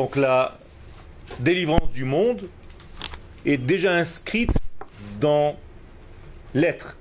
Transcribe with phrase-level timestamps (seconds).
[0.00, 0.56] Donc la
[1.40, 2.48] délivrance du monde
[3.44, 4.56] est déjà inscrite
[5.20, 5.58] dans
[6.54, 6.96] l'être,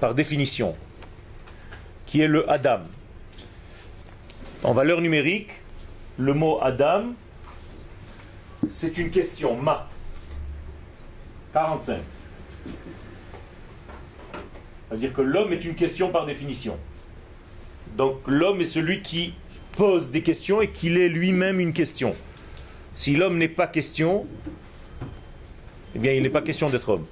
[0.00, 0.74] par définition,
[2.06, 2.80] qui est le Adam.
[4.64, 5.50] En valeur numérique,
[6.18, 7.12] le mot Adam,
[8.68, 9.88] c'est une question, ma.
[11.52, 11.94] 45.
[11.94, 12.00] Ça
[14.90, 16.76] veut dire que l'homme est une question par définition.
[17.96, 19.32] Donc l'homme est celui qui
[19.80, 22.14] pose des questions et qu'il est lui-même une question.
[22.94, 24.26] Si l'homme n'est pas question,
[25.94, 27.06] eh bien il n'est pas question d'être homme.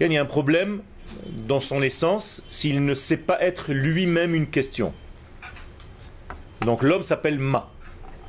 [0.00, 0.82] Il y a un problème
[1.46, 4.92] dans son essence s'il ne sait pas être lui-même une question.
[6.62, 7.70] Donc l'homme s'appelle Ma.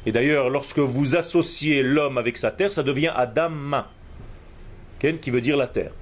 [0.05, 3.91] Et d'ailleurs, lorsque vous associez l'homme avec sa terre, ça devient Adam Ma,
[4.99, 5.93] qui veut dire la terre.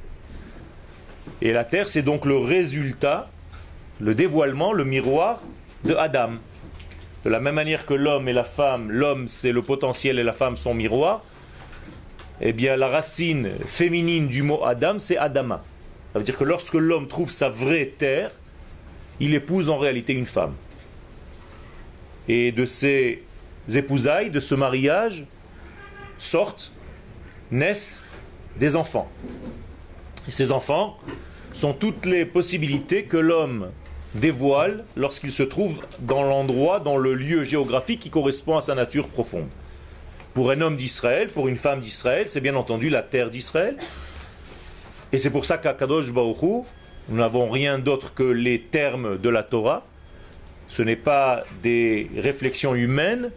[1.42, 3.30] Et la terre, c'est donc le résultat,
[4.02, 5.42] le dévoilement, le miroir
[5.86, 6.32] de Adam.
[7.28, 10.32] De la même manière que l'homme et la femme, l'homme c'est le potentiel et la
[10.32, 11.26] femme son miroir,
[12.40, 15.62] eh bien la racine féminine du mot Adam, c'est Adama.
[16.14, 18.32] Ça veut dire que lorsque l'homme trouve sa vraie terre,
[19.20, 20.54] il épouse en réalité une femme.
[22.30, 23.24] Et de ces
[23.76, 25.26] épousailles, de ce mariage,
[26.20, 26.72] sortent,
[27.52, 28.06] naissent
[28.56, 29.12] des enfants.
[30.30, 30.98] Et ces enfants
[31.52, 33.70] sont toutes les possibilités que l'homme
[34.16, 39.08] dévoile lorsqu'il se trouve dans l'endroit, dans le lieu géographique qui correspond à sa nature
[39.08, 39.48] profonde.
[40.34, 43.78] Pour un homme d'Israël, pour une femme d'Israël, c'est bien entendu la terre d'Israël.
[45.12, 46.66] Et c'est pour ça qu'à Kadosh Baruch
[47.10, 49.86] nous n'avons rien d'autre que les termes de la Torah.
[50.68, 53.32] Ce n'est pas des réflexions humaines,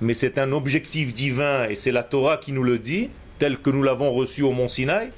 [0.00, 3.68] mais c'est un objectif divin et c'est la Torah qui nous le dit, tel que
[3.68, 5.10] nous l'avons reçu au Mont Sinaï.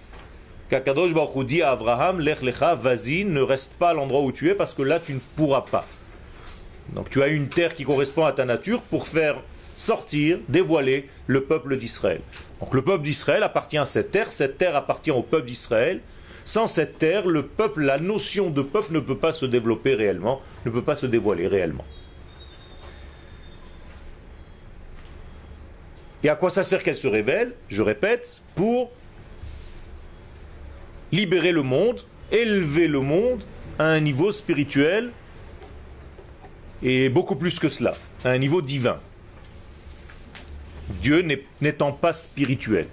[0.69, 4.51] Qu'Akadosh Baruch dit à Abraham, Lech lecha, vas-y, ne reste pas à l'endroit où tu
[4.51, 5.87] es parce que là tu ne pourras pas.
[6.93, 9.43] Donc tu as une terre qui correspond à ta nature pour faire
[9.77, 12.21] sortir, dévoiler le peuple d'Israël.
[12.61, 16.01] Donc le peuple d'Israël appartient à cette terre, cette terre appartient au peuple d'Israël.
[16.45, 20.41] Sans cette terre, le peuple, la notion de peuple ne peut pas se développer réellement,
[20.65, 21.85] ne peut pas se dévoiler réellement.
[26.25, 27.55] Et à quoi ça sert qu'elle se révèle?
[27.69, 28.91] Je répète, pour
[31.13, 33.43] libérer le monde, élever le monde
[33.79, 35.11] à un niveau spirituel
[36.83, 38.99] et beaucoup plus que cela, à un niveau divin.
[41.03, 41.25] Dieu
[41.61, 42.87] n'étant pas spirituel.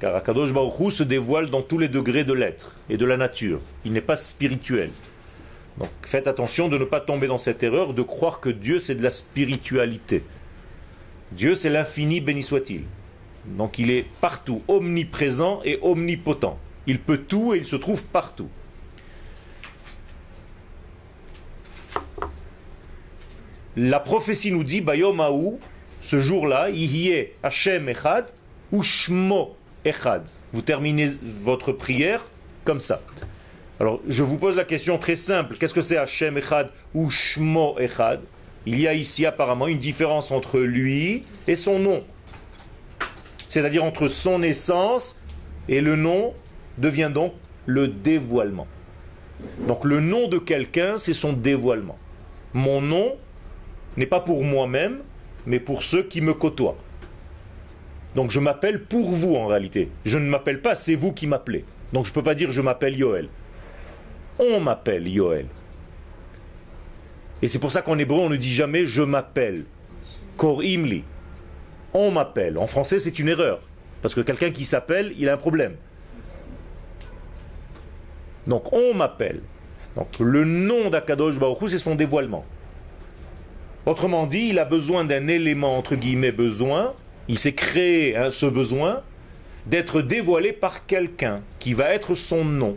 [0.00, 3.60] Car Akadosh Baruch se dévoile dans tous les degrés de l'être et de la nature.
[3.84, 4.90] Il n'est pas spirituel.
[5.78, 8.94] Donc faites attention de ne pas tomber dans cette erreur de croire que Dieu c'est
[8.94, 10.22] de la spiritualité.
[11.32, 12.82] Dieu c'est l'infini, béni soit-il.
[13.56, 16.58] Donc il est partout, omniprésent et omnipotent.
[16.86, 18.48] Il peut tout et il se trouve partout.
[23.76, 25.60] La prophétie nous dit, Bayomaou,
[26.00, 28.26] ce jour-là, Yihye Hashem Echad
[28.72, 30.28] ou Shmo Echad.
[30.52, 32.24] Vous terminez votre prière
[32.64, 33.02] comme ça.
[33.78, 35.56] Alors, je vous pose la question très simple.
[35.56, 38.20] Qu'est-ce que c'est Hashem Echad ou Shmo Echad?
[38.66, 42.04] Il y a ici apparemment une différence entre lui et son nom
[43.48, 45.18] c'est-à-dire entre son essence
[45.68, 46.34] et le nom
[46.76, 47.34] devient donc
[47.66, 48.66] le dévoilement.
[49.66, 51.98] Donc le nom de quelqu'un, c'est son dévoilement.
[52.54, 53.16] Mon nom
[53.96, 55.00] n'est pas pour moi-même,
[55.46, 56.76] mais pour ceux qui me côtoient.
[58.14, 59.90] Donc je m'appelle pour vous en réalité.
[60.04, 61.64] Je ne m'appelle pas, c'est vous qui m'appelez.
[61.92, 63.28] Donc je ne peux pas dire je m'appelle Yoel.
[64.38, 65.46] On m'appelle Yoel.
[67.42, 69.64] Et c'est pour ça qu'en hébreu on ne dit jamais je m'appelle.
[70.36, 71.04] Kor imli
[71.94, 72.58] on m'appelle.
[72.58, 73.60] En français, c'est une erreur.
[74.02, 75.76] Parce que quelqu'un qui s'appelle, il a un problème.
[78.46, 79.40] Donc, on m'appelle.
[79.96, 82.44] Donc, le nom d'Akadosh Baruch c'est son dévoilement.
[83.86, 86.94] Autrement dit, il a besoin d'un élément, entre guillemets, besoin.
[87.26, 89.02] Il s'est créé hein, ce besoin
[89.66, 92.76] d'être dévoilé par quelqu'un qui va être son nom.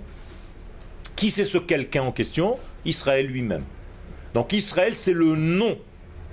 [1.16, 2.58] Qui c'est ce quelqu'un en question?
[2.86, 3.64] Israël lui-même.
[4.34, 5.78] Donc Israël, c'est le nom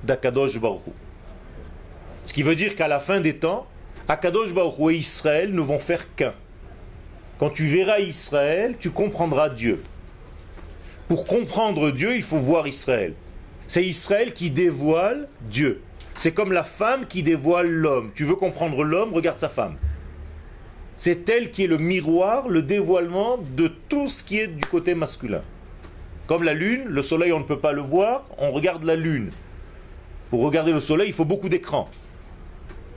[0.04, 0.80] d'Akadosh Baruch
[2.28, 3.66] ce qui veut dire qu'à la fin des temps,
[4.06, 6.34] Akadosh Baruch et Israël ne vont faire qu'un.
[7.38, 9.82] Quand tu verras Israël, tu comprendras Dieu.
[11.08, 13.14] Pour comprendre Dieu, il faut voir Israël.
[13.66, 15.80] C'est Israël qui dévoile Dieu.
[16.18, 18.10] C'est comme la femme qui dévoile l'homme.
[18.14, 19.76] Tu veux comprendre l'homme, regarde sa femme.
[20.98, 24.94] C'est elle qui est le miroir, le dévoilement de tout ce qui est du côté
[24.94, 25.40] masculin.
[26.26, 29.30] Comme la lune, le soleil on ne peut pas le voir, on regarde la lune.
[30.28, 31.88] Pour regarder le soleil, il faut beaucoup d'écrans.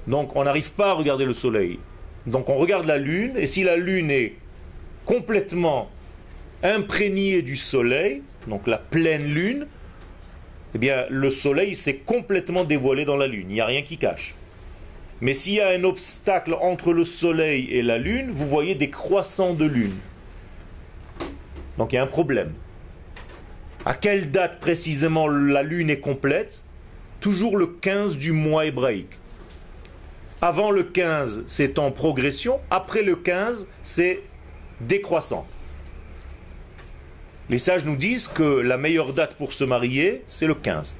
[0.07, 1.80] Donc on n'arrive pas à regarder le soleil.
[2.25, 4.36] Donc on regarde la lune, et si la lune est
[5.06, 5.89] complètement
[6.63, 9.68] imprégnée du soleil, donc la pleine lune,
[10.75, 13.98] eh bien le soleil s'est complètement dévoilé dans la lune, il n'y a rien qui
[13.98, 14.36] cache.
[15.21, 18.89] Mais s'il y a un obstacle entre le soleil et la lune, vous voyez des
[18.89, 19.95] croissants de lune.
[21.77, 22.54] Donc il y a un problème.
[23.86, 26.63] À quelle date précisément la lune est complète?
[27.19, 29.20] Toujours le 15 du mois hébraïque.
[30.41, 32.59] Avant le 15, c'est en progression.
[32.71, 34.23] Après le 15, c'est
[34.79, 35.45] décroissant.
[37.49, 40.97] Les sages nous disent que la meilleure date pour se marier, c'est le 15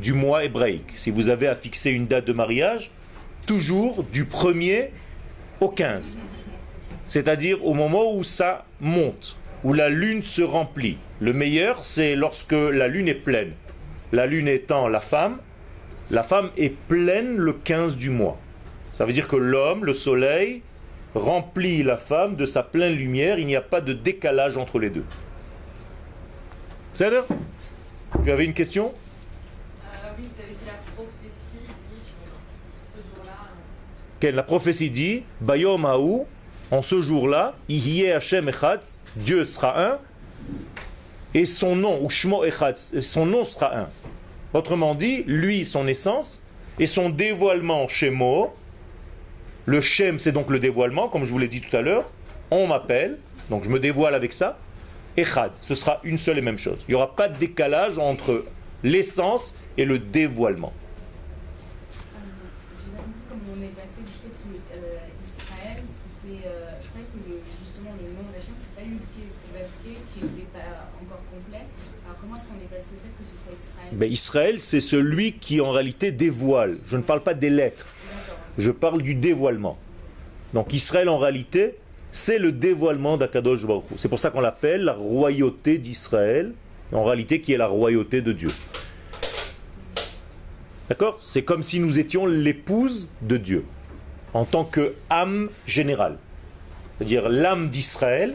[0.00, 0.92] du mois hébraïque.
[0.96, 2.90] Si vous avez à fixer une date de mariage,
[3.46, 4.88] toujours du 1er
[5.60, 6.18] au 15.
[7.06, 10.96] C'est-à-dire au moment où ça monte, où la lune se remplit.
[11.20, 13.52] Le meilleur, c'est lorsque la lune est pleine.
[14.12, 15.38] La lune étant la femme,
[16.10, 18.38] la femme est pleine le 15 du mois.
[18.94, 20.62] Ça veut dire que l'homme, le soleil,
[21.14, 24.90] remplit la femme de sa pleine lumière, il n'y a pas de décalage entre les
[24.90, 25.04] deux.
[26.94, 27.10] C'est
[28.24, 28.92] Tu avais une question?
[28.92, 32.12] Euh, Oui, vous avez dit la prophétie dit
[32.92, 33.32] ce jour-là.
[34.24, 34.32] Euh.
[34.32, 36.26] La prophétie dit Bayom Haou,
[36.70, 38.80] en ce jour-là, Hashem Echad,
[39.16, 39.98] Dieu sera un,
[41.32, 43.88] et son nom, ou Shmo Echad, son nom sera un.
[44.52, 46.44] Autrement dit, lui, son essence,
[46.78, 48.54] et son dévoilement Shemo,
[49.66, 52.10] le Shem, c'est donc le dévoilement, comme je vous l'ai dit tout à l'heure.
[52.50, 53.18] On m'appelle,
[53.50, 54.58] donc je me dévoile avec ça.
[55.16, 56.78] Echad, ce sera une seule et même chose.
[56.88, 58.44] Il n'y aura pas de décalage entre
[58.82, 60.72] l'essence et le dévoilement.
[63.28, 67.18] Comme on est passé du fait que euh, Israël, c'était, euh, je croyais que
[67.60, 69.30] justement le nom d'Hachem, c'est pas Yudke
[70.14, 71.66] qui n'était pas encore complet.
[72.06, 75.34] Alors comment est-ce qu'on est passé au fait que ce soit Israël Israël, c'est celui
[75.34, 76.78] qui en réalité dévoile.
[76.86, 77.86] Je ne parle pas des lettres.
[78.58, 79.78] Je parle du dévoilement.
[80.54, 81.76] Donc Israël en réalité,
[82.12, 86.52] c'est le dévoilement d'Akadosh Baruch C'est pour ça qu'on l'appelle la royauté d'Israël,
[86.92, 88.48] en réalité qui est la royauté de Dieu.
[90.88, 91.18] D'accord?
[91.20, 93.64] C'est comme si nous étions l'épouse de Dieu,
[94.34, 96.18] en tant que âme générale.
[96.98, 98.34] C'est-à-dire l'âme d'Israël,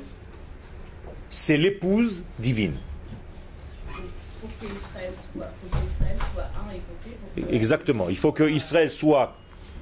[1.29, 2.75] c'est l'épouse divine.
[4.45, 5.47] Pour que Israël soit,
[6.31, 7.55] soit un et complet.
[7.55, 8.07] Exactement.
[8.09, 9.35] Il faut que Israël soit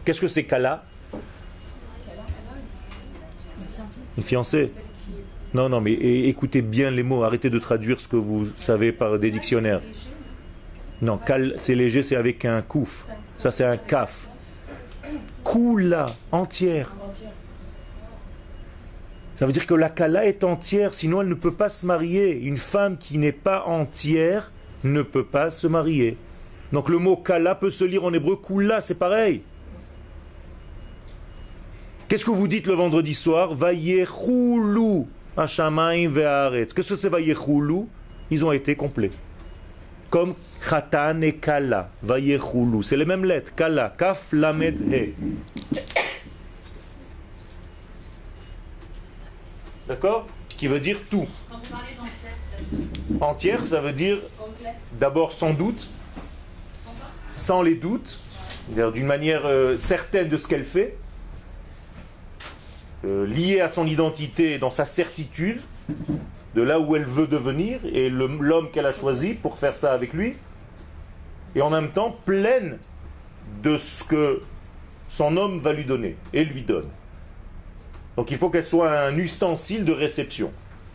[0.05, 0.83] Qu'est-ce que c'est Kala?
[4.17, 4.71] Une fiancée
[5.53, 9.17] Non, non, mais écoutez bien les mots, arrêtez de traduire ce que vous savez par
[9.17, 9.81] des dictionnaires.
[11.01, 13.05] Non, Kal, c'est léger, c'est avec un kouf.
[13.37, 14.27] Ça, c'est un kaf.
[15.43, 16.95] Kula, entière.
[19.35, 22.31] Ça veut dire que la kala est entière, sinon elle ne peut pas se marier.
[22.31, 24.51] Une femme qui n'est pas entière
[24.83, 26.17] ne peut pas se marier.
[26.71, 29.43] Donc le mot kala peut se lire en hébreu kula, c'est pareil.
[32.07, 33.53] Qu'est-ce que vous dites le vendredi soir?
[33.55, 35.05] Vayechulu
[35.37, 37.85] Hashamaim Qu'est-ce que c'est Vayechulu?
[38.29, 39.11] Ils ont été complets.
[40.09, 41.89] Comme Khatan et Kala.
[42.03, 42.83] Vayechulu.
[42.83, 43.53] C'est les mêmes lettres.
[43.55, 43.93] Kala.
[43.97, 45.13] Kaf, Lamed, He.
[49.87, 50.27] D'accord?
[50.49, 51.25] Qui veut dire tout.
[51.49, 54.17] Quand vous parlez d'entière, Entière, ça veut dire
[54.93, 55.87] d'abord sans doute,
[57.33, 58.19] sans les doutes,
[58.69, 60.97] d'une manière euh, certaine de ce qu'elle fait.
[63.05, 65.61] Euh, liée à son identité, dans sa certitude,
[66.55, 70.13] de là où elle veut devenir, et l'homme qu'elle a choisi pour faire ça avec
[70.13, 70.35] lui,
[71.55, 72.77] et en même temps pleine
[73.61, 74.41] de ce que
[75.09, 76.87] son homme va lui donner, et lui donne.
[78.15, 80.51] Donc il faut qu'elle soit un ustensile de réception.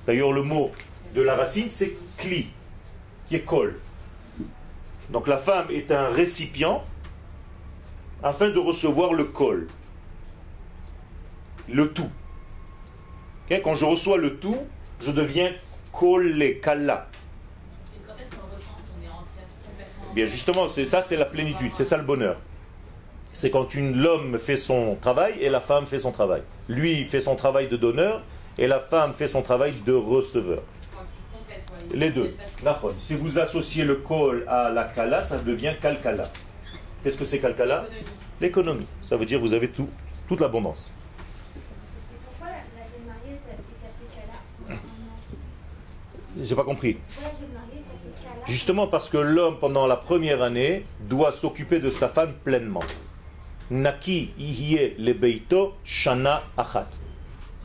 [0.06, 0.70] D'ailleurs, le mot
[1.14, 2.46] de la racine, c'est kli,
[3.28, 3.78] qui est kol.
[5.10, 6.84] Donc la femme est un récipient
[8.22, 9.66] afin de recevoir le col
[11.70, 12.10] le tout.
[13.50, 14.58] Quand je reçois le tout,
[15.00, 15.52] je deviens
[15.92, 17.08] collé, kala.
[20.14, 22.36] Bien justement, c'est ça, c'est la plénitude, c'est ça le bonheur.
[23.32, 26.42] C'est quand l'homme fait son travail et la femme fait son travail.
[26.68, 28.22] Lui fait son travail de donneur
[28.56, 30.62] et la femme fait son travail de receveur.
[31.94, 32.36] Les deux.
[33.00, 36.30] Si vous associez le kol à la kala, ça devient kalkala.
[37.02, 37.86] Qu'est-ce que c'est kalkala
[38.40, 38.86] L'économie.
[39.02, 39.88] Ça veut dire vous avez tout,
[40.28, 40.92] toute l'abondance.
[46.40, 46.98] J'ai pas compris.
[48.46, 52.84] Justement parce que l'homme, pendant la première année, doit s'occuper de sa femme pleinement.
[53.70, 54.32] Naki
[54.98, 56.88] le beito shana achat.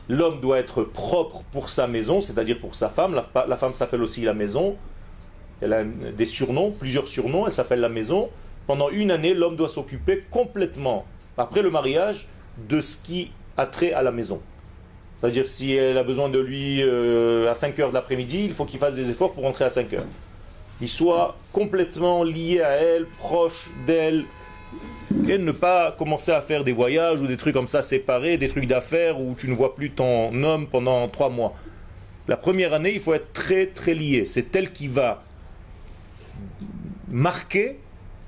[0.08, 3.20] L'homme doit être propre pour sa maison, c'est-à-dire pour sa femme.
[3.34, 4.76] La, femme s'appelle aussi la maison.
[5.60, 7.46] Elle a des surnoms, plusieurs surnoms.
[7.46, 8.28] Elle s'appelle la maison.
[8.66, 11.06] Pendant une année, l'homme doit s'occuper complètement,
[11.38, 12.28] après le mariage,
[12.68, 14.40] de ce qui a trait à la maison.
[15.20, 18.66] C'est-à-dire, si elle a besoin de lui euh, à 5 heures de l'après-midi, il faut
[18.66, 20.04] qu'il fasse des efforts pour rentrer à 5 heures.
[20.82, 24.24] il soit complètement lié à elle, proche d'elle,
[25.28, 28.48] et ne pas commencer à faire des voyages ou des trucs comme ça séparés, des
[28.48, 31.54] trucs d'affaires où tu ne vois plus ton homme pendant trois mois.
[32.28, 34.24] La première année, il faut être très très lié.
[34.24, 35.22] C'est elle qui va
[37.08, 37.78] marquer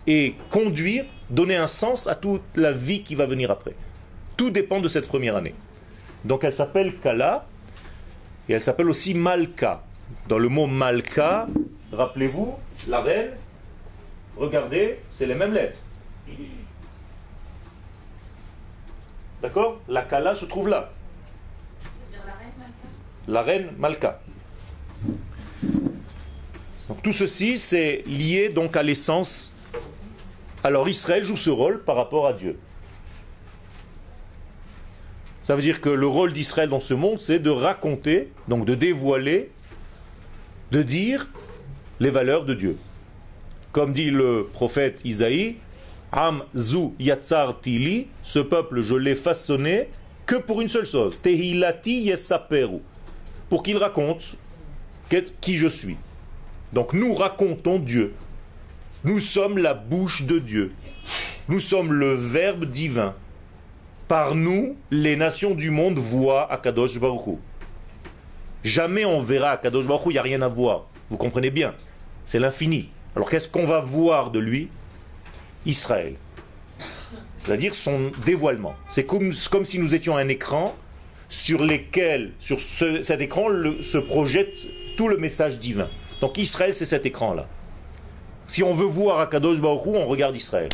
[0.06, 3.74] et conduire, donner un sens à toute la vie qui va venir après.
[4.36, 5.54] Tout dépend de cette première année.
[6.24, 7.46] Donc elle s'appelle Kala
[8.48, 9.82] et elle s'appelle aussi Malka.
[10.28, 11.48] Dans le mot Malka,
[11.92, 12.54] rappelez-vous,
[12.88, 13.30] la reine,
[14.36, 15.78] regardez, c'est les mêmes lettres.
[19.42, 19.80] D'accord?
[19.88, 20.92] La Kala se trouve là.
[23.28, 24.20] La reine Malka.
[26.88, 29.52] Donc tout ceci, c'est lié donc à l'essence.
[30.62, 32.58] Alors Israël joue ce rôle par rapport à Dieu.
[35.42, 38.74] Ça veut dire que le rôle d'Israël dans ce monde, c'est de raconter, donc de
[38.74, 39.50] dévoiler,
[40.72, 41.30] de dire
[42.00, 42.76] les valeurs de Dieu.
[43.70, 45.56] Comme dit le prophète Isaïe,
[46.12, 49.88] Am zu yatsar tili, ce peuple je l'ai façonné
[50.24, 52.80] que pour une seule chose, tehilati yesaperu,
[53.48, 54.36] pour qu'il raconte
[55.40, 55.96] qui je suis.
[56.72, 58.14] Donc nous racontons Dieu.
[59.04, 60.72] Nous sommes la bouche de Dieu.
[61.48, 63.14] Nous sommes le Verbe divin.
[64.08, 67.38] Par nous, les nations du monde voient Akadosh Baruch
[68.64, 70.86] Jamais on verra Akadosh Baruch il n'y a rien à voir.
[71.08, 71.74] Vous comprenez bien?
[72.24, 72.88] C'est l'infini.
[73.14, 74.68] Alors qu'est-ce qu'on va voir de lui?
[75.66, 76.14] Israël.
[77.36, 78.74] C'est-à-dire son dévoilement.
[78.88, 80.74] C'est comme, si nous étions un écran
[81.28, 83.48] sur lequel, sur cet écran,
[83.82, 84.56] se projette
[84.96, 85.88] tout le message divin.
[86.20, 87.46] Donc Israël, c'est cet écran-là.
[88.46, 90.68] Si on veut voir Akadosh Baruch on regarde Israël.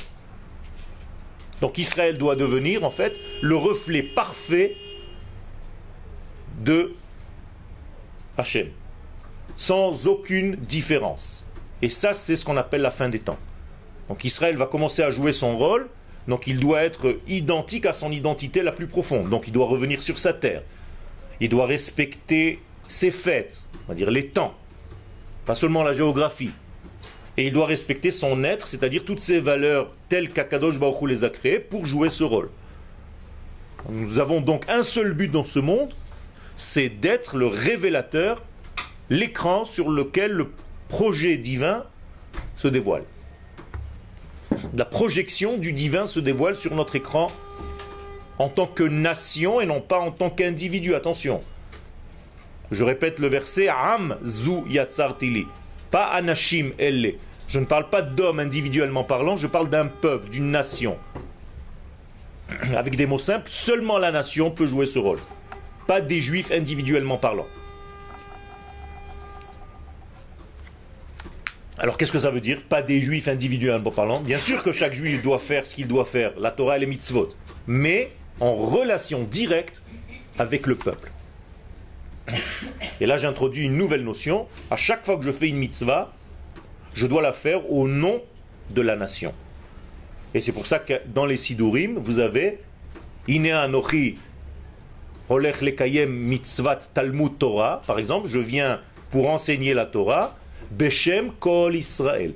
[1.60, 4.76] Donc Israël doit devenir en fait le reflet parfait
[6.60, 6.92] de
[8.36, 8.68] Hachem,
[9.56, 11.46] sans aucune différence.
[11.80, 13.38] Et ça, c'est ce qu'on appelle la fin des temps.
[14.12, 15.88] Donc Israël va commencer à jouer son rôle,
[16.28, 19.30] donc il doit être identique à son identité la plus profonde.
[19.30, 20.60] Donc il doit revenir sur sa terre.
[21.40, 24.52] Il doit respecter ses fêtes, on va dire les temps,
[25.46, 26.50] pas seulement la géographie.
[27.38, 31.30] Et il doit respecter son être, c'est-à-dire toutes ses valeurs telles qu'Akadosh Baruch les a
[31.30, 32.50] créées pour jouer ce rôle.
[33.88, 35.94] Nous avons donc un seul but dans ce monde,
[36.58, 38.42] c'est d'être le révélateur,
[39.08, 40.52] l'écran sur lequel le
[40.90, 41.86] projet divin
[42.56, 43.04] se dévoile.
[44.74, 47.26] La projection du divin se dévoile sur notre écran
[48.38, 50.94] en tant que nation et non pas en tant qu'individu.
[50.94, 51.42] Attention.
[52.70, 55.46] Je répète le verset Am zu yatsartili.
[55.90, 57.14] Pas anashim elle.
[57.48, 60.96] Je ne parle pas d'homme individuellement parlant, je parle d'un peuple, d'une nation.
[62.74, 65.18] Avec des mots simples, seulement la nation peut jouer ce rôle.
[65.86, 67.46] Pas des juifs individuellement parlant.
[71.78, 74.20] Alors qu'est-ce que ça veut dire Pas des juifs individuellement parlant.
[74.20, 76.86] Bien sûr que chaque juif doit faire ce qu'il doit faire, la Torah et les
[76.86, 77.30] mitzvot,
[77.66, 78.10] mais
[78.40, 79.82] en relation directe
[80.38, 81.10] avec le peuple.
[83.00, 84.46] Et là j'introduis une nouvelle notion.
[84.70, 86.12] À chaque fois que je fais une mitzvah,
[86.94, 88.22] je dois la faire au nom
[88.70, 89.32] de la nation.
[90.34, 92.60] Et c'est pour ça que dans les Sidurim, vous avez
[93.28, 94.18] Anochi
[95.28, 100.36] Olech Lekayem Mitzvat Talmud Torah, par exemple, je viens pour enseigner la Torah,
[100.76, 102.32] Beshem Kol Israël.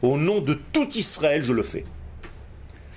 [0.00, 1.84] Au nom de tout Israël, je le fais.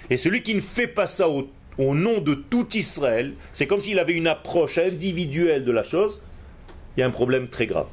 [0.10, 4.00] Et celui qui ne fait pas ça au, nom de tout Israël, c'est comme s'il
[4.00, 6.22] avait une approche individuelle de la chose,
[6.96, 7.88] il y a un problème très grave.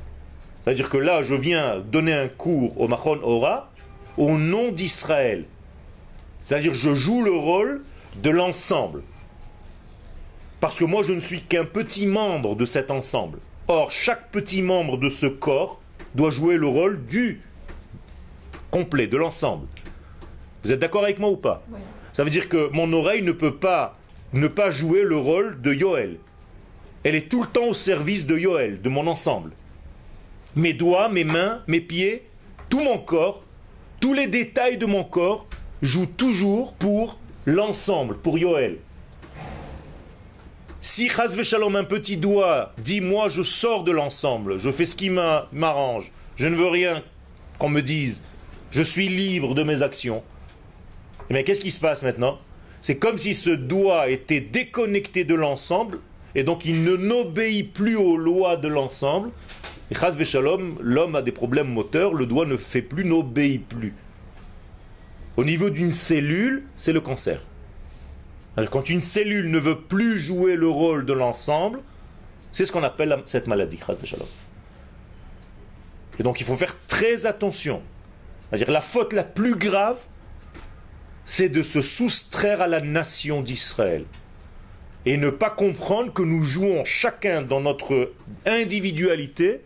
[0.61, 3.71] C'est-à-dire que là, je viens donner un cours au Machon Ora
[4.17, 5.45] au nom d'Israël.
[6.45, 7.83] C'est-à-dire que je joue le rôle
[8.23, 9.03] de l'ensemble.
[10.61, 13.41] Parce que moi, je ne suis qu'un petit membre de cet ensemble.
[13.67, 15.81] Or, chaque petit membre de ce corps
[16.14, 17.40] doit jouer le rôle du
[18.71, 19.66] complet, de l'ensemble.
[20.62, 21.62] Vous êtes d'accord avec moi ou pas
[22.12, 23.99] Ça veut dire que mon oreille ne peut pas
[24.33, 26.18] ne pas jouer le rôle de Yoel.
[27.04, 29.52] Elle est tout le temps au service de Yoel, de mon ensemble.
[30.56, 32.26] Mes doigts, mes mains, mes pieds,
[32.68, 33.44] tout mon corps,
[34.00, 35.47] tous les détails de mon corps
[35.83, 38.78] jouent toujours pour l'ensemble, pour Yoel.
[40.87, 45.09] Si Shalom, un petit doigt, dit moi je sors de l'ensemble, je fais ce qui
[45.09, 47.03] m'arrange, je ne veux rien
[47.59, 48.23] qu'on me dise,
[48.71, 50.21] je suis libre de mes actions, et
[51.31, 52.38] eh bien qu'est-ce qui se passe maintenant?
[52.83, 56.00] C'est comme si ce doigt était déconnecté de l'ensemble,
[56.35, 59.31] et donc il ne n'obéit plus aux lois de l'ensemble.
[59.91, 63.95] Et Shalom, l'homme a des problèmes moteurs, le doigt ne fait plus, n'obéit plus.
[65.38, 67.41] Au niveau d'une cellule, c'est le cancer
[68.71, 71.81] quand une cellule ne veut plus jouer le rôle de l'ensemble,
[72.53, 73.81] c'est ce qu'on appelle cette maladie.
[76.19, 77.83] Et donc il faut faire très attention.
[78.49, 79.99] C'est-à-dire la faute la plus grave,
[81.25, 84.05] c'est de se soustraire à la nation d'Israël
[85.07, 88.13] et ne pas comprendre que nous jouons chacun dans notre
[88.47, 89.61] individualité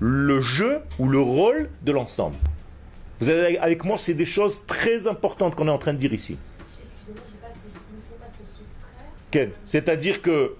[0.00, 2.36] le jeu ou le rôle de l'ensemble.
[3.20, 6.12] Vous êtes avec moi, c'est des choses très importantes qu'on est en train de dire
[6.12, 6.36] ici.
[9.64, 10.54] C'est-à-dire que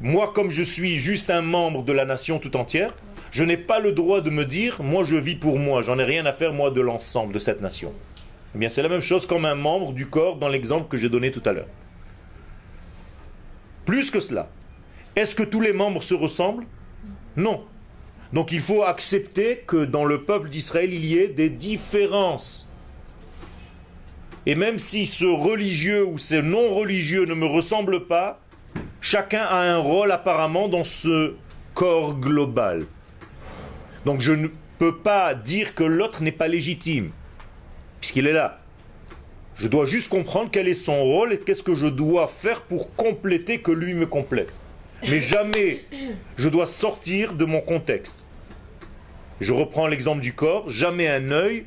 [0.00, 2.94] moi, comme je suis juste un membre de la nation tout entière,
[3.30, 6.04] je n'ai pas le droit de me dire, moi je vis pour moi, j'en ai
[6.04, 7.92] rien à faire moi de l'ensemble de cette nation.
[8.54, 11.08] Eh bien, c'est la même chose comme un membre du corps dans l'exemple que j'ai
[11.08, 11.68] donné tout à l'heure.
[13.84, 14.48] Plus que cela,
[15.16, 16.64] est-ce que tous les membres se ressemblent?
[17.36, 17.64] Non.
[18.32, 22.69] Donc il faut accepter que dans le peuple d'Israël, il y ait des différences.
[24.46, 28.40] Et même si ce religieux ou ce non-religieux ne me ressemble pas,
[29.00, 31.34] chacun a un rôle apparemment dans ce
[31.74, 32.84] corps global.
[34.06, 37.10] Donc je ne peux pas dire que l'autre n'est pas légitime,
[38.00, 38.60] puisqu'il est là.
[39.56, 42.94] Je dois juste comprendre quel est son rôle et qu'est-ce que je dois faire pour
[42.94, 44.58] compléter que lui me complète.
[45.08, 45.84] Mais jamais
[46.38, 48.24] je dois sortir de mon contexte.
[49.40, 51.66] Je reprends l'exemple du corps, jamais un œil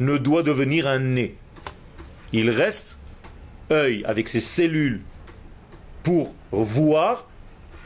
[0.00, 1.36] ne doit devenir un nez.
[2.32, 2.98] Il reste
[3.70, 5.02] œil avec ses cellules
[6.02, 7.28] pour voir,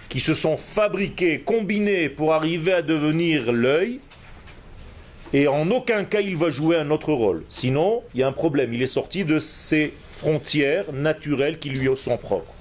[0.08, 4.00] qui se sont fabriquées, combinées pour arriver à devenir l'œil,
[5.32, 7.42] et en aucun cas il va jouer un autre rôle.
[7.48, 8.72] Sinon, il y a un problème.
[8.72, 12.54] Il est sorti de ses frontières naturelles qui lui sont propres.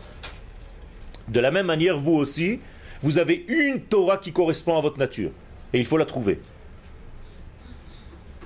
[1.27, 2.60] De la même manière, vous aussi,
[3.03, 5.29] vous avez une Torah qui correspond à votre nature.
[5.72, 6.39] Et il faut la trouver.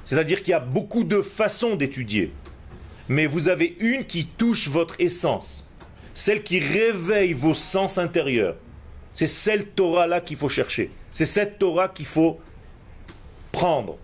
[0.07, 2.31] C'est-à-dire qu'il y a beaucoup de façons d'étudier.
[3.07, 5.69] Mais vous avez une qui touche votre essence.
[6.15, 8.55] Celle qui réveille vos sens intérieurs.
[9.13, 10.89] C'est cette Torah-là qu'il faut chercher.
[11.13, 12.39] C'est cette Torah qu'il faut
[13.51, 13.99] prendre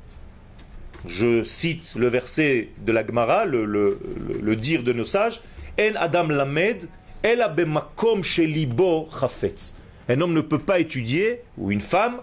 [1.06, 5.42] je cite le verset de la Gemara, le, dire de nos sages,
[5.80, 6.88] En Adam Lamed,
[7.22, 9.76] El Abemakom Shelibo Chafetz.
[10.10, 12.22] Un homme ne peut pas étudier, ou une femme,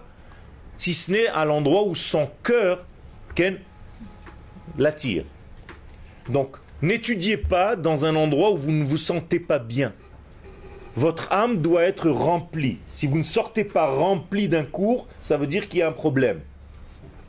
[0.77, 2.85] si ce n'est à l'endroit où son cœur
[4.77, 5.23] l'attire.
[6.29, 9.93] Donc, n'étudiez pas dans un endroit où vous ne vous sentez pas bien.
[10.95, 12.79] Votre âme doit être remplie.
[12.87, 15.93] Si vous ne sortez pas rempli d'un cours, ça veut dire qu'il y a un
[15.93, 16.41] problème.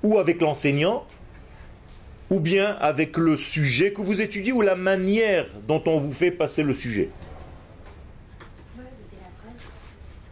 [0.02, 1.06] Ou avec l'enseignant,
[2.28, 6.30] ou bien avec le sujet que vous étudiez ou la manière dont on vous fait
[6.30, 7.10] passer le sujet.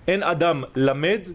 [0.08, 1.34] En Adam Lamed,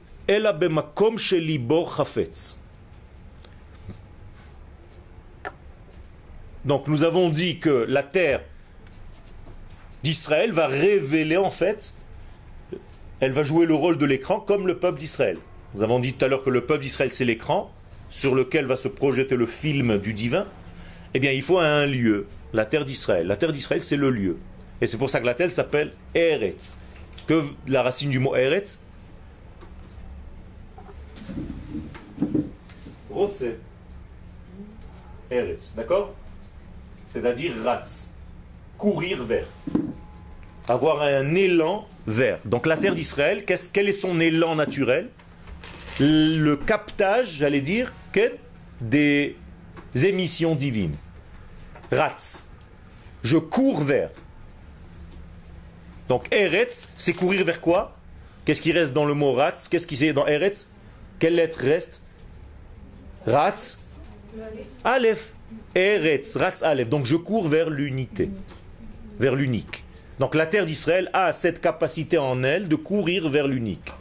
[6.66, 8.42] Donc nous avons dit que la terre
[10.04, 11.94] d'Israël va révéler en fait,
[13.20, 15.38] elle va jouer le rôle de l'écran comme le peuple d'Israël.
[15.74, 17.72] Nous avons dit tout à l'heure que le peuple d'Israël c'est l'écran,
[18.10, 20.48] sur lequel va se projeter le film du divin,
[21.14, 23.28] eh bien il faut un lieu, la terre d'Israël.
[23.28, 24.38] La terre d'Israël, c'est le lieu.
[24.82, 26.78] Et c'est pour ça que la terre s'appelle Eretz.
[27.28, 28.80] Que la racine du mot Eretz
[33.10, 33.56] Rotze.
[35.32, 36.14] Eretz, d'accord?
[37.06, 38.14] C'est-à-dire Ratz.
[38.78, 39.48] Courir vers.
[40.68, 42.40] Avoir un élan vers.
[42.46, 45.10] Donc la terre d'Israël, quel est son élan naturel?
[46.00, 47.94] Le captage, j'allais dire,
[48.82, 49.36] des
[49.94, 50.96] émissions divines.
[51.92, 52.48] Ratz.
[53.24, 54.10] Je cours vers.
[56.10, 57.96] Donc Eretz, c'est courir vers quoi?
[58.44, 60.68] Qu'est-ce qui reste dans le mot Ratz Qu'est-ce qui est dans Eretz?
[61.18, 62.02] Quelle lettre reste?
[63.26, 63.80] Ratz
[64.84, 65.35] Aleph.
[65.76, 66.90] Eretz, Ratz, Aleph.
[66.90, 68.30] Donc je cours vers l'unité,
[69.20, 69.84] vers l'unique.
[70.20, 73.92] Donc la terre d'Israël a cette capacité en elle de courir vers l'unique.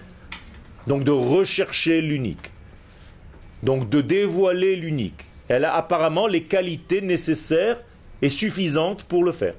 [0.86, 2.52] Donc de rechercher l'unique.
[3.62, 5.24] Donc de dévoiler l'unique.
[5.48, 7.82] Elle a apparemment les qualités nécessaires
[8.22, 9.54] et suffisantes pour le faire.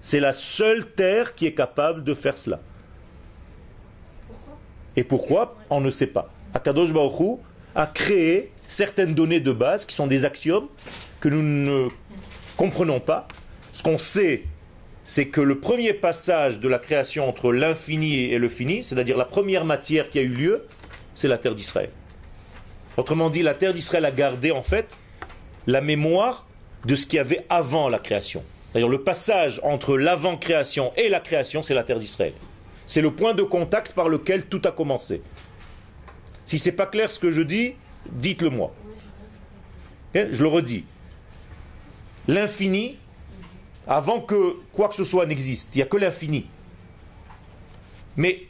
[0.00, 2.60] C'est la seule terre qui est capable de faire cela.
[4.94, 5.56] Et pourquoi?
[5.70, 6.30] On ne sait pas.
[6.54, 7.38] Akadosh Baruch
[7.74, 10.68] a créé certaines données de base qui sont des axiomes
[11.20, 11.88] que nous ne
[12.56, 13.28] comprenons pas.
[13.72, 14.44] Ce qu'on sait,
[15.04, 19.24] c'est que le premier passage de la création entre l'infini et le fini, c'est-à-dire la
[19.24, 20.66] première matière qui a eu lieu,
[21.14, 21.90] c'est la terre d'Israël.
[22.96, 24.96] Autrement dit, la terre d'Israël a gardé en fait
[25.66, 26.46] la mémoire
[26.84, 28.42] de ce qu'il y avait avant la création.
[28.72, 32.32] D'ailleurs, le passage entre l'avant-création et la création, c'est la terre d'Israël.
[32.86, 35.22] C'est le point de contact par lequel tout a commencé.
[36.44, 37.74] Si c'est pas clair ce que je dis,
[38.12, 38.74] dites-le moi.
[40.14, 40.84] Je le redis.
[42.28, 42.98] L'infini
[43.86, 45.74] avant que quoi que ce soit n'existe.
[45.74, 46.46] Il n'y a que l'infini.
[48.16, 48.46] Mais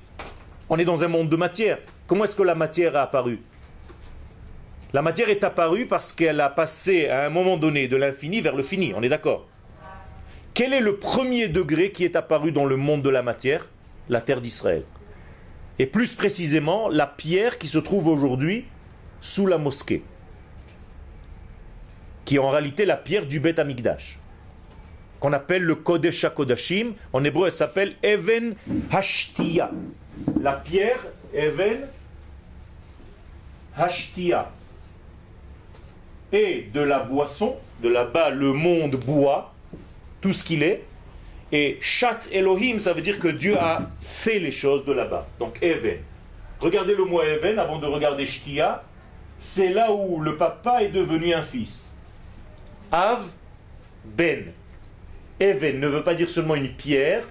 [0.68, 1.78] on est dans un monde de matière.
[2.06, 3.40] Comment est-ce que la matière a apparu?
[4.92, 8.54] La matière est apparue parce qu'elle a passé à un moment donné de l'infini vers
[8.54, 9.46] le fini, on est d'accord?
[10.54, 13.66] Quel est le premier degré qui est apparu dans le monde de la matière?
[14.08, 14.84] La terre d'Israël.
[15.78, 18.64] Et plus précisément, la pierre qui se trouve aujourd'hui
[19.26, 20.04] sous la mosquée,
[22.24, 24.20] qui est en réalité la pierre du Beth Amikdash,
[25.18, 26.92] qu'on appelle le Kodesh HaKodashim.
[27.12, 28.54] En hébreu, elle s'appelle Even
[28.88, 29.70] Hashtia.
[30.40, 31.88] La pierre, Even
[33.76, 34.52] Hashtia.
[36.32, 39.52] Et de la boisson, de là-bas, le monde boit
[40.20, 40.84] tout ce qu'il est.
[41.50, 45.26] Et Shat Elohim, ça veut dire que Dieu a fait les choses de là-bas.
[45.40, 45.98] Donc Even.
[46.60, 48.84] Regardez le mot Even avant de regarder Shtia.
[49.38, 51.94] C'est là où le papa est devenu un fils.
[52.90, 53.26] Av
[54.04, 54.52] Ben.
[55.38, 57.24] Even ne veut pas dire seulement une pierre,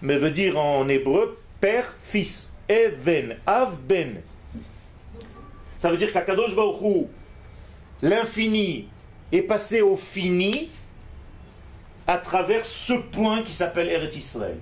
[0.00, 2.56] mais veut dire en hébreu père, fils.
[2.68, 4.20] Even, Av Ben.
[5.78, 7.08] Ça veut dire qu'Akadosh Baruch
[8.02, 8.88] l'infini
[9.30, 10.70] est passé au fini
[12.06, 14.58] à travers ce point qui s'appelle Eretz Israël.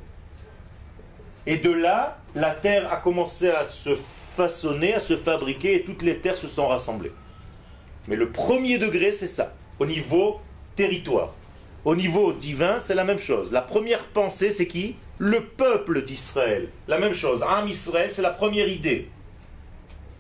[1.47, 3.91] Et de là, la terre a commencé à se
[4.37, 7.13] façonner, à se fabriquer, et toutes les terres se sont rassemblées.
[8.09, 10.41] Mais le premier degré, c'est ça, au niveau
[10.77, 11.35] territoire.
[11.85, 13.53] Au niveau divin, c'est la même chose.
[13.53, 14.97] La première pensée, c'est qui?
[15.19, 16.69] Le peuple d'Israël.
[16.89, 17.43] La même chose.
[17.47, 19.09] Am Israël, c'est la première idée.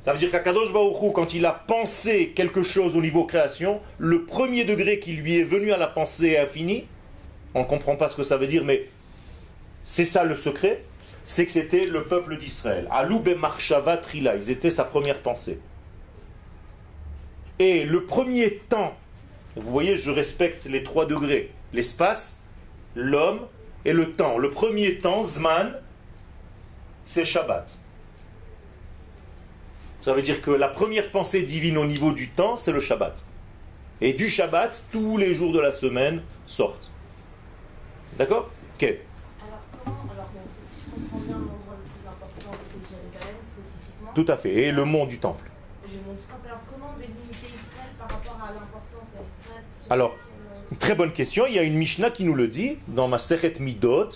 [0.04, 4.24] Ça veut dire qu'Akadosh Baruch quand il a pensé quelque chose au niveau création, le
[4.24, 6.86] premier degré qui lui est venu à la pensée infinie,
[7.54, 8.88] on ne comprend pas ce que ça veut dire, mais
[9.82, 10.84] c'est ça le secret,
[11.30, 12.88] c'est que c'était le peuple d'Israël.
[12.90, 15.60] Aloube Marshava Trila, ils étaient sa première pensée.
[17.60, 18.96] Et le premier temps,
[19.54, 22.42] vous voyez, je respecte les trois degrés, l'espace,
[22.96, 23.46] l'homme
[23.84, 24.38] et le temps.
[24.38, 25.78] Le premier temps, Zman,
[27.06, 27.78] c'est Shabbat.
[30.00, 33.24] Ça veut dire que la première pensée divine au niveau du temps, c'est le Shabbat.
[34.00, 36.90] Et du Shabbat, tous les jours de la semaine sortent.
[38.18, 38.50] D'accord?
[38.74, 38.82] Ok.
[38.82, 40.26] Alors, comment, alors
[40.66, 43.99] si je comprends bien, l'endroit le plus important, c'est Jérusalem spécifiquement.
[44.14, 44.52] Tout à fait.
[44.52, 45.50] Et le mont du Temple.
[45.84, 46.46] Et le mont du Temple.
[46.46, 50.16] Alors, comment délimiter Israël par rapport à l'importance d'Israël Alors,
[50.78, 51.46] très bonne question.
[51.46, 54.10] Il y a une Mishnah qui nous le dit, dans ma Sechet Midot.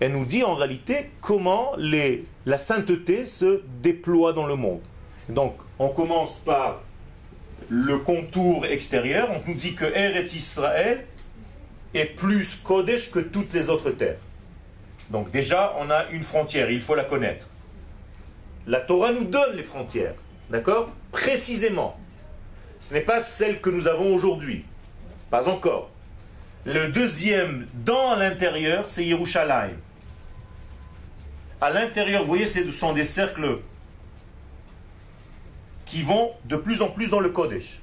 [0.00, 4.80] Elle nous dit en réalité comment les, la sainteté se déploie dans le monde.
[5.28, 6.80] Donc, on commence par
[7.68, 9.28] le contour extérieur.
[9.30, 11.06] On nous dit que Eretz Israël
[11.94, 14.18] est plus Kodesh que toutes les autres terres.
[15.10, 17.48] Donc déjà, on a une frontière, il faut la connaître.
[18.66, 20.14] La Torah nous donne les frontières,
[20.50, 20.90] d'accord?
[21.10, 21.98] Précisément.
[22.80, 24.64] Ce n'est pas celle que nous avons aujourd'hui.
[25.30, 25.90] Pas encore.
[26.64, 29.76] Le deuxième, dans l'intérieur, c'est Yerushalayim.
[31.60, 33.58] À l'intérieur, vous voyez, ce sont des cercles
[35.86, 37.80] qui vont de plus en plus dans le Kodesh.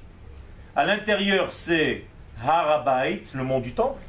[0.76, 2.04] À l'intérieur, c'est
[2.42, 4.00] Harabait, le mont du temple.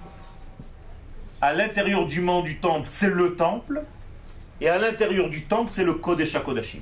[1.41, 3.83] À l'intérieur du mont du temple, c'est le temple.
[4.61, 6.81] Et à l'intérieur du temple, c'est le Kodesh HaKodashim.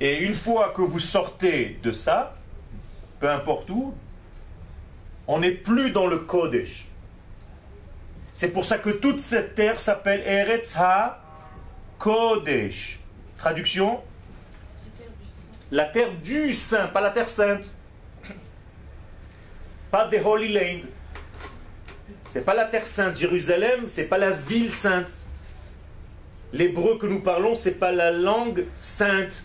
[0.00, 2.34] Et une fois que vous sortez de ça,
[3.20, 3.94] peu importe où,
[5.26, 6.86] on n'est plus dans le Kodesh.
[8.32, 10.74] C'est pour ça que toute cette terre s'appelle Eretz
[11.98, 13.00] HaKodesh.
[13.36, 14.00] Traduction
[15.70, 17.70] La terre du Saint, pas la terre sainte.
[19.90, 20.88] Pas des Holy Land.
[22.30, 23.18] C'est pas la terre sainte.
[23.18, 25.17] Jérusalem, c'est pas la ville sainte.
[26.52, 29.44] L'hébreu que nous parlons, c'est pas la langue sainte.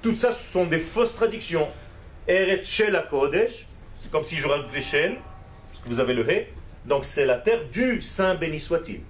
[0.00, 1.68] Tout ça, ce sont des fausses traductions.
[2.28, 3.66] Eretz Shel Kodesh,
[3.98, 5.16] c'est comme si je rajoutais Shel,
[5.70, 6.46] parce que vous avez le He.
[6.84, 9.00] Donc c'est la terre du Saint béni soit-il.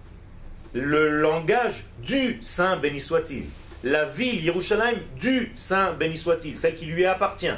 [0.74, 3.44] Le langage du Saint béni soit-il.
[3.84, 7.52] La ville, Yerushalayim, du Saint béni soit-il, celle qui lui appartient.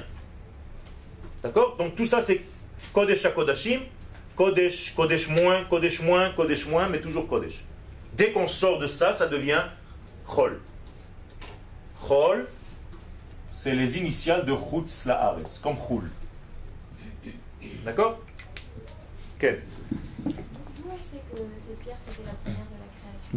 [1.42, 1.76] D'accord?
[1.76, 2.40] Donc tout ça c'est
[2.92, 3.80] Kodesh à Kodashim,
[4.36, 7.64] Kodesh, Kodesh moins, Kodesh moins, Kodesh moins, mais toujours Kodesh.
[8.16, 9.62] Dès qu'on sort de ça, ça devient
[10.26, 10.60] Chol.
[12.06, 12.46] Chol,
[13.52, 16.10] c'est les initiales de Chutz La'aretz, comme Chul.
[17.84, 18.20] D'accord?
[19.38, 19.62] Quel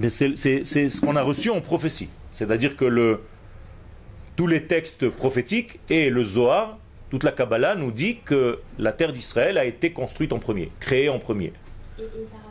[0.10, 2.10] c'est ce qu'on a reçu en prophétie.
[2.32, 3.22] C'est-à-dire que le,
[4.36, 6.78] tous les textes prophétiques et le Zohar
[7.10, 11.10] toute la Kabbalah nous dit que la terre d'Israël a été construite en premier, créée
[11.10, 11.54] en premier.
[11.98, 12.47] Et, par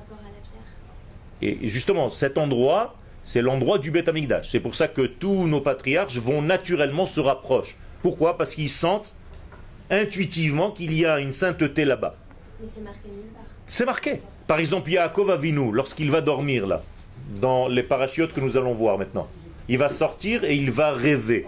[1.42, 4.50] Et justement, cet endroit, c'est l'endroit du Beth Amikdash.
[4.50, 7.74] C'est pour ça que tous nos patriarches vont naturellement se rapprocher.
[8.02, 8.38] Pourquoi?
[8.38, 9.14] Parce qu'ils sentent
[9.90, 12.16] intuitivement qu'il y a une sainteté là-bas.
[12.60, 13.44] Mais c'est marqué nulle part.
[13.66, 14.20] C'est marqué.
[14.46, 16.82] Par exemple, Yaakov Avinu, lorsqu'il va dormir là,
[17.40, 19.28] dans les parachutes que nous allons voir maintenant,
[19.68, 21.44] il va sortir et il va rêver.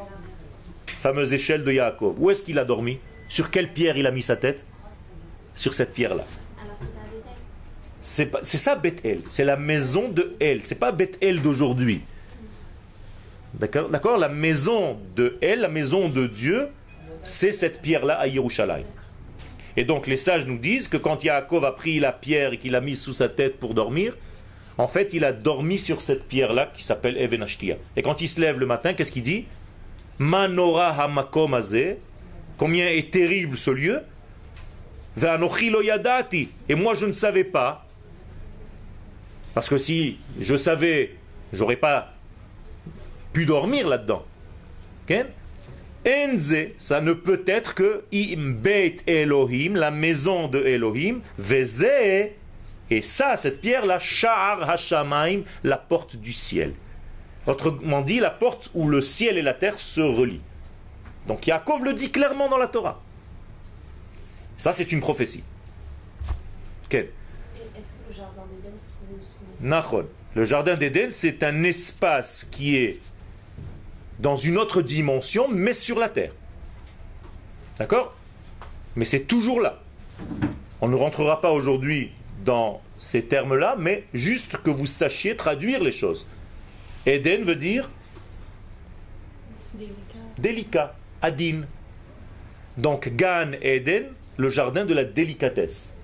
[1.01, 2.21] fameuse échelle de Yaakov.
[2.21, 2.99] Où est-ce qu'il a dormi?
[3.29, 4.65] Sur quelle pierre il a mis sa tête?
[5.55, 6.25] Sur cette pierre-là.
[8.09, 12.01] C'est ça Bethel, c'est la maison de El, c'est pas Bethel d'aujourd'hui.
[13.53, 14.17] D'accord?
[14.17, 16.69] La maison de El, la maison de Dieu,
[17.23, 18.87] c'est cette pierre-là à Yerushalayim.
[19.77, 22.73] Et donc les sages nous disent que quand Yaakov a pris la pierre et qu'il
[22.73, 24.17] l'a mise sous sa tête pour dormir,
[24.79, 27.45] en fait il a dormi sur cette pierre-là qui s'appelle Even
[27.95, 29.45] Et quand il se lève le matin, qu'est-ce qu'il dit?
[30.19, 31.61] Manora hamakom
[32.57, 34.01] combien est terrible ce lieu?
[36.69, 37.88] Et moi je ne savais pas
[39.59, 41.17] parce que si je savais,
[41.53, 42.13] j'aurais pas
[43.33, 44.25] pu dormir là-dedans.
[46.07, 51.83] Enze, ça ne peut être que Beit Elohim, la maison de Elohim, Veze,
[52.89, 56.73] et ça, cette pierre-là, Sha'ar Hashamaim, la porte du ciel.
[57.49, 60.41] Autrement dit, la porte où le ciel et la terre se relient.
[61.27, 63.03] Donc Yaakov le dit clairement dans la Torah.
[64.57, 65.43] Ça, c'est une prophétie.
[69.61, 73.01] Quelle le jardin d'Éden, c'est un espace qui est
[74.21, 76.33] dans une autre dimension, mais sur la terre.
[77.79, 78.15] D'accord?
[78.95, 79.83] Mais c'est toujours là.
[80.81, 82.13] On ne rentrera pas aujourd'hui
[82.45, 86.27] dans ces termes-là, mais juste que vous sachiez traduire les choses.
[87.07, 87.91] Éden veut dire
[89.75, 91.63] délicat, délicat adin.
[92.77, 94.05] Donc Gan Eden,
[94.37, 95.95] le jardin de la délicatesse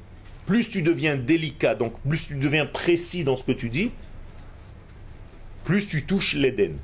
[0.47, 3.91] plus tu deviens délicat, donc plus tu deviens précis dans ce que tu dis,
[5.65, 6.75] plus tu touches l'Éden.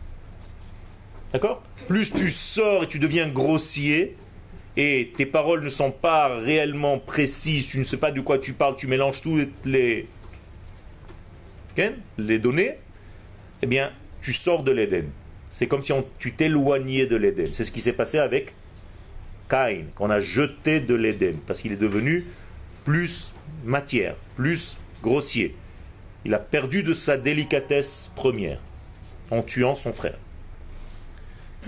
[1.33, 1.63] D'accord?
[1.87, 4.17] Plus tu sors et tu deviens grossier,
[4.77, 8.53] et tes paroles ne sont pas réellement précises, tu ne sais pas de quoi tu
[8.53, 10.07] parles, tu mélanges toutes les,
[12.19, 12.77] les données,
[13.63, 13.91] eh bien,
[14.23, 15.07] tu sors de l'Éden.
[15.51, 17.49] C'est comme si tu t'éloignais de l'Éden.
[17.53, 18.55] C'est ce qui s'est passé avec
[19.49, 22.25] Caïn, qu'on a jeté de l'Éden, parce qu'il est devenu
[22.85, 25.57] plus matière, plus grossier.
[26.25, 28.61] Il a perdu de sa délicatesse première
[29.31, 30.19] en tuant son frère.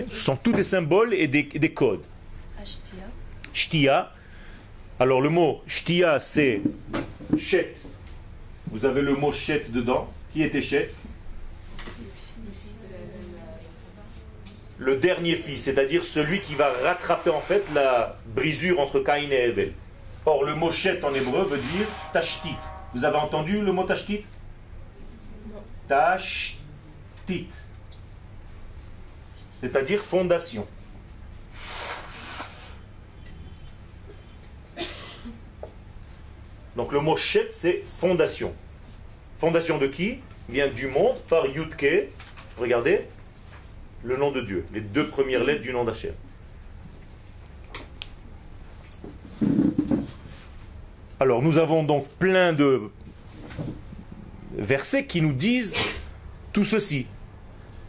[0.07, 2.05] Ce sont tous des symboles et des, codes.
[3.53, 4.11] Shtia.
[4.99, 6.61] Alors le mot shtia c'est
[7.37, 7.73] chet.
[8.71, 10.11] Vous avez le mot chet dedans.
[10.33, 10.89] Qui était chet
[14.79, 19.49] Le dernier fils, c'est-à-dire celui qui va rattraper en fait la brisure entre Caïn et
[19.49, 19.73] Evel.
[20.25, 22.55] Or, le mot chet en hébreu veut dire tashtit.
[22.93, 24.23] Vous avez entendu le mot tashtit?
[25.87, 27.49] Tashtit.
[29.59, 30.67] C'est-à-dire fondation.
[36.75, 38.53] Donc le mot chet, c'est fondation.
[39.39, 40.19] Fondation de qui?
[40.49, 42.09] Vient du monde par Yudke.
[42.57, 43.07] Regardez,
[44.03, 44.65] le nom de Dieu.
[44.73, 46.13] Les deux premières lettres du nom d'Hachem.
[51.19, 52.81] Alors nous avons donc plein de
[54.57, 55.75] versets qui nous disent
[56.51, 57.07] tout ceci.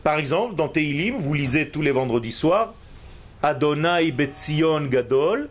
[0.02, 2.74] Par exemple, dans Teilim, vous lisez tous les vendredis soirs
[3.42, 5.48] Adonai Betzion Gadol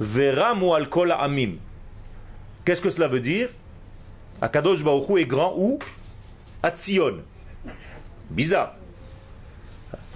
[0.00, 1.56] Vera al Kol Amim.
[2.64, 3.48] Qu'est-ce que cela veut dire?
[4.40, 5.78] Akadosh Baruch est grand où
[6.62, 7.18] À Tzion.
[8.30, 8.74] Bizarre.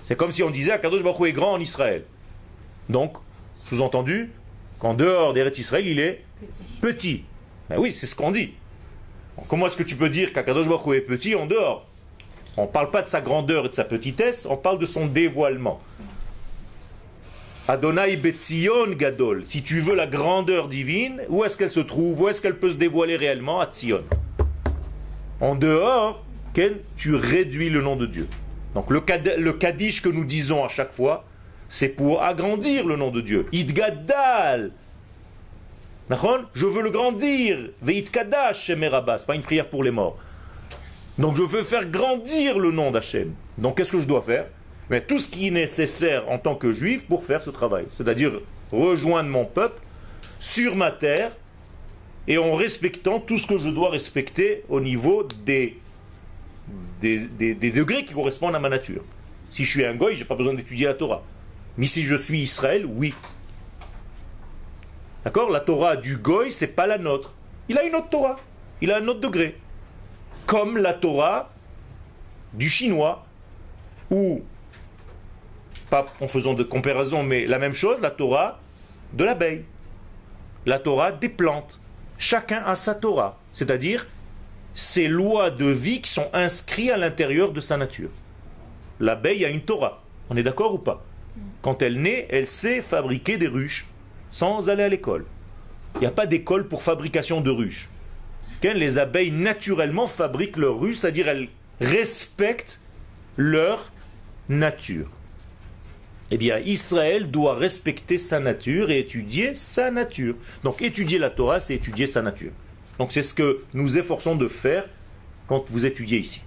[0.07, 2.05] C'est comme si on disait Akadosh Baruch est grand en Israël.
[2.89, 3.17] Donc,
[3.65, 4.31] sous-entendu,
[4.79, 6.25] qu'en dehors d'Eretz Israël, il est
[6.81, 7.25] petit.
[7.69, 8.55] Ben oui, c'est ce qu'on dit.
[9.49, 11.87] Comment est-ce que tu peux dire qu'Akadosh Baruch est petit en dehors?
[12.57, 15.07] On ne parle pas de sa grandeur et de sa petitesse, on parle de son
[15.07, 15.81] dévoilement.
[17.69, 19.43] Adonai Betzion Gadol.
[19.45, 22.21] Si tu veux la grandeur divine, où est-ce qu'elle se trouve?
[22.21, 23.61] Où est-ce qu'elle peut se dévoiler réellement?
[23.61, 24.05] À Tzion.
[25.41, 26.25] En dehors,
[26.97, 28.29] tu réduis le nom de Dieu.
[28.75, 29.03] Donc le,
[29.39, 31.25] le Kaddish que nous disons à chaque fois,
[31.69, 33.47] c'est pour agrandir le nom de Dieu.
[33.53, 34.73] Idgadal
[36.55, 37.71] je veux le grandir.
[37.83, 38.71] Veit Kadash
[39.27, 40.17] pas une prière pour les morts.
[41.19, 43.35] Donc je veux faire grandir le nom d'Hachem.
[43.59, 44.47] Donc qu'est-ce que je dois faire?
[44.89, 47.87] Mais tout ce qui est nécessaire en tant que juif pour faire ce travail.
[47.91, 49.81] C'est-à-dire rejoindre mon peuple
[50.39, 51.33] sur ma terre
[52.29, 55.77] et en respectant tout ce que je dois respecter au niveau des,
[57.01, 57.19] des,
[57.55, 59.03] des degrés qui correspondent à ma nature.
[59.49, 61.25] Si je suis un goy, je n'ai pas besoin d'étudier la Torah.
[61.79, 63.15] Mais si je suis Israël, oui,
[65.27, 65.51] D'accord?
[65.51, 67.35] La Torah du Goy, c'est pas la nôtre.
[67.69, 68.37] Il a une autre Torah.
[68.81, 69.59] Il a un autre degré.
[70.47, 71.49] Comme la Torah
[72.53, 73.27] du chinois,
[74.09, 74.45] ou,
[75.91, 78.61] pas en faisant de comparaison, mais la même chose, la Torah
[79.15, 79.65] de l'abeille.
[80.65, 81.81] La Torah des plantes.
[82.19, 83.41] Chacun a sa Torah.
[83.53, 84.07] C'est-à-dire
[84.75, 88.11] ses lois de vie qui sont inscrites à l'intérieur de sa nature.
[89.01, 90.05] L'abeille a une Torah.
[90.31, 91.05] On est d'accord ou pas?
[91.63, 93.87] Quand elle naît, elle sait fabriquer des ruches
[94.31, 95.25] sans aller à l'école.
[95.97, 97.89] Il n'y a pas d'école pour fabrication de ruches.
[98.63, 101.49] Les abeilles naturellement fabriquent leurs ruches, c'est-à-dire elles
[101.81, 102.81] respectent
[103.37, 103.93] leur
[104.49, 105.09] nature.
[106.33, 110.35] Eh bien, Israël doit respecter sa nature et étudier sa nature.
[110.65, 112.51] Donc, étudier la Torah, c'est étudier sa nature.
[112.99, 114.89] Donc, c'est ce que nous efforçons de faire
[115.47, 116.43] quand vous étudiez ici.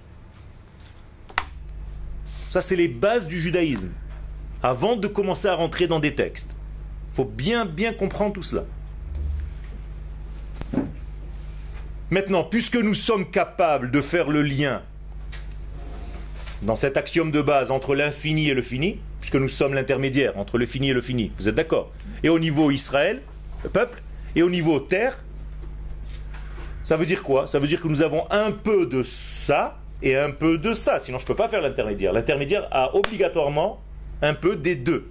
[2.50, 3.92] Ça, c'est les bases du judaïsme.
[4.62, 6.54] Avant de commencer à rentrer dans des textes,
[7.12, 8.64] il faut bien, bien comprendre tout cela.
[12.10, 14.82] Maintenant, puisque nous sommes capables de faire le lien
[16.62, 20.58] dans cet axiome de base entre l'infini et le fini, puisque nous sommes l'intermédiaire entre
[20.58, 21.90] le fini et le fini, vous êtes d'accord?
[22.22, 23.22] Et au niveau Israël,
[23.64, 24.02] le peuple,
[24.36, 25.16] et au niveau terre,
[26.84, 27.46] ça veut dire quoi?
[27.46, 30.98] Ça veut dire que nous avons un peu de ça et un peu de ça,
[30.98, 32.12] sinon je ne peux pas faire l'intermédiaire.
[32.12, 33.80] L'intermédiaire a obligatoirement
[34.22, 35.08] un peu des deux.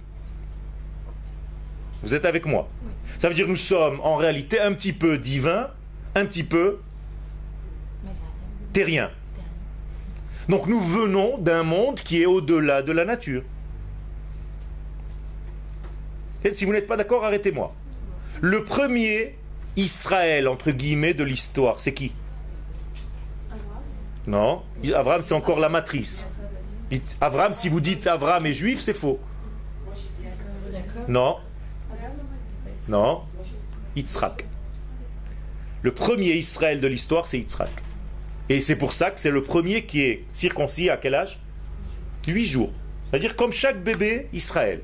[2.02, 2.68] Vous êtes avec moi
[3.18, 5.68] Ça veut dire que nous sommes en réalité un petit peu divin,
[6.14, 6.78] un petit peu
[8.72, 9.10] terrien.
[10.48, 13.42] Donc nous venons d'un monde qui est au-delà de la nature.
[16.52, 17.74] si vous n'êtes pas d'accord, arrêtez-moi.
[18.40, 19.36] Le premier
[19.76, 22.12] Israël, entre guillemets, de l'histoire, c'est qui?
[24.26, 24.62] Non,
[24.94, 26.26] Abraham, c'est encore la matrice.
[27.20, 29.20] Abraham, si vous dites Abraham est juif, c'est faux.
[31.08, 31.36] Non.
[32.88, 33.22] Non.
[33.96, 34.44] Yitzhak.
[35.82, 37.70] Le premier Israël de l'histoire, c'est Yitzhak.
[38.48, 41.38] Et c'est pour ça que c'est le premier qui est circoncis à quel âge?
[42.26, 42.72] Huit jours.
[43.08, 44.82] C'est-à-dire comme chaque bébé Israël.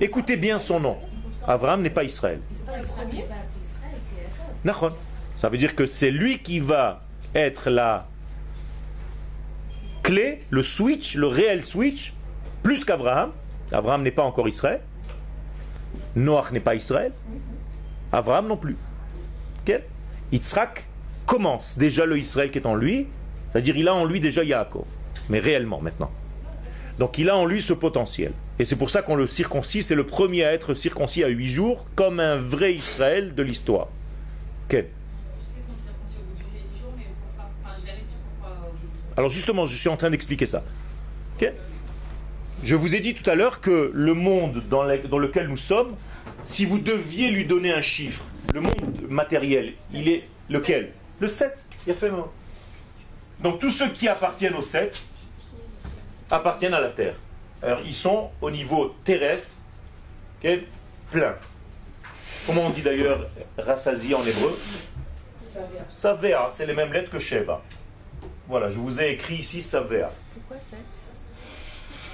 [0.00, 0.98] Écoutez bien son nom.
[1.46, 2.40] Abraham n'est pas Israël.
[5.36, 7.02] Ça veut dire que c'est lui qui va
[7.34, 8.06] être la
[10.06, 12.12] clé, le switch, le réel switch,
[12.62, 13.32] plus qu'Abraham.
[13.72, 14.80] Abraham n'est pas encore Israël.
[16.14, 17.12] Noach n'est pas Israël.
[18.12, 18.76] Abraham non plus.
[20.32, 20.84] Yitzhak
[21.24, 23.06] commence déjà le Israël qui est en lui,
[23.50, 24.84] c'est-à-dire il a en lui déjà Yaakov,
[25.28, 26.10] mais réellement maintenant.
[27.00, 28.32] Donc il a en lui ce potentiel.
[28.60, 31.48] Et c'est pour ça qu'on le circoncis, c'est le premier à être circoncis à huit
[31.48, 33.88] jours, comme un vrai Israël de l'histoire.
[39.16, 40.62] Alors justement, je suis en train d'expliquer ça.
[42.62, 45.94] Je vous ai dit tout à l'heure que le monde dans, lequel nous sommes,
[46.44, 48.24] si vous deviez lui donner un chiffre,
[48.54, 51.64] le monde matériel, il est lequel Le 7.
[51.86, 52.10] Il a fait
[53.40, 55.00] Donc tous ceux qui appartiennent au 7
[56.30, 57.14] appartiennent à la Terre.
[57.62, 59.54] Alors ils sont au niveau terrestre,
[61.10, 61.34] plein.
[62.46, 63.26] Comment on dit d'ailleurs
[63.58, 64.58] rassasi en hébreu
[65.88, 67.62] Savea, c'est les mêmes lettres que Sheva.
[68.48, 70.10] Voilà, je vous ai écrit ici Savea.
[70.34, 70.78] Pourquoi 7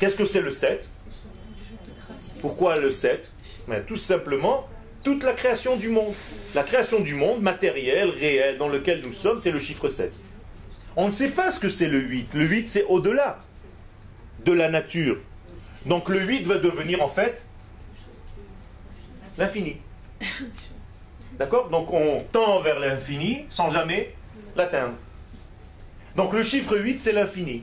[0.00, 0.90] Qu'est-ce que c'est le 7
[2.40, 3.32] Pourquoi le 7
[3.68, 4.68] Mais Tout simplement,
[5.02, 6.14] toute la création du monde.
[6.54, 10.18] La création du monde, matériel, réel, dans lequel nous sommes, c'est le chiffre 7.
[10.96, 12.34] On ne sait pas ce que c'est le 8.
[12.34, 13.40] Le 8, c'est au-delà
[14.44, 15.18] de la nature.
[15.86, 17.46] Donc le 8 va devenir en fait
[19.38, 19.78] l'infini.
[21.38, 21.70] D'accord?
[21.70, 24.14] Donc on tend vers l'infini sans jamais
[24.54, 24.94] l'atteindre.
[26.16, 27.62] Donc le chiffre 8, c'est l'infini.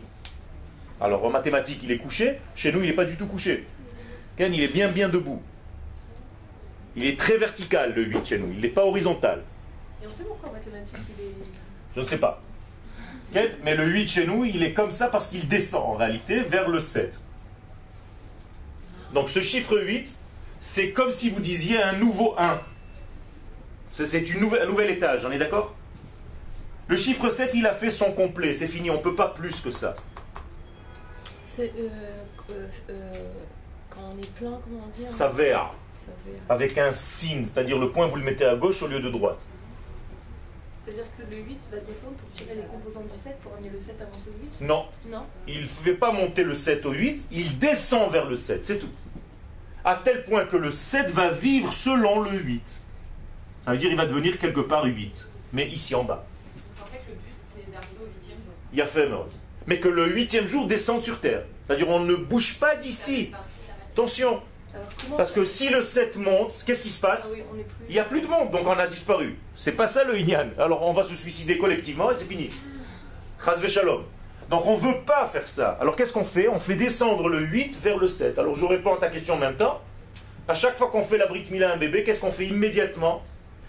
[1.02, 2.40] Alors en mathématiques, il est couché.
[2.56, 3.66] Chez nous, il n'est pas du tout couché.
[4.38, 5.42] Ken, il est bien, bien debout.
[6.96, 8.52] Il est très vertical, le 8 chez nous.
[8.52, 9.44] Il n'est pas horizontal.
[10.02, 11.34] Et on sait pourquoi en mathématiques, il est...
[11.96, 12.42] Je ne sais pas.
[13.34, 16.68] Mais le 8 chez nous, il est comme ça parce qu'il descend en réalité vers
[16.68, 17.22] le 7.
[19.14, 20.20] Donc ce chiffre 8,
[20.60, 22.60] c'est comme si vous disiez un nouveau 1.
[23.92, 25.76] C'est un nouvel étage, on est d'accord?
[26.90, 29.62] Le chiffre 7, il a fait son complet, c'est fini, on ne peut pas plus
[29.62, 29.96] que ça.
[31.46, 31.90] C'est euh,
[32.50, 33.12] euh, euh,
[33.90, 35.32] quand on est plein, comment on dit Ça
[36.48, 39.46] Avec un signe, c'est-à-dire le point, vous le mettez à gauche au lieu de droite.
[40.86, 43.80] C'est-à-dire que le 8 va descendre pour tirer les composants du 7 pour amener le
[43.80, 44.86] 7 avant le 8 Non.
[45.10, 45.26] Non.
[45.48, 48.80] Il ne fait pas monter le 7 au 8, il descend vers le 7, c'est
[48.80, 48.90] tout.
[49.86, 52.82] À tel point que le 7 va vivre selon le 8.
[53.66, 56.26] Ça veut dire qu'il va devenir quelque part 8, mais ici en bas.
[56.82, 58.20] En fait, le but, c'est d'arriver au
[58.74, 58.74] 8e jour.
[58.74, 59.10] Il y a fait
[59.68, 61.44] Mais que le 8e jour descende sur Terre.
[61.66, 63.32] C'est-à-dire on ne bouge pas d'ici.
[63.92, 64.42] Attention,
[65.18, 67.56] parce que si le 7 monte, qu'est-ce qui se passe ah
[67.88, 69.38] Il n'y a plus de monde, donc on a disparu.
[69.56, 70.50] C'est pas ça le Inyan.
[70.58, 72.50] Alors on va se suicider collectivement et c'est fini.
[73.44, 74.04] Chazve shalom.
[74.50, 75.78] Donc on ne veut pas faire ça.
[75.82, 76.48] Alors qu'est-ce qu'on fait?
[76.48, 78.40] On fait descendre le 8 vers le 7.
[78.40, 79.82] Alors je réponds à ta question en même temps.
[80.48, 83.22] À chaque fois qu'on fait la Brit Mila à un bébé, qu'est-ce qu'on fait immédiatement?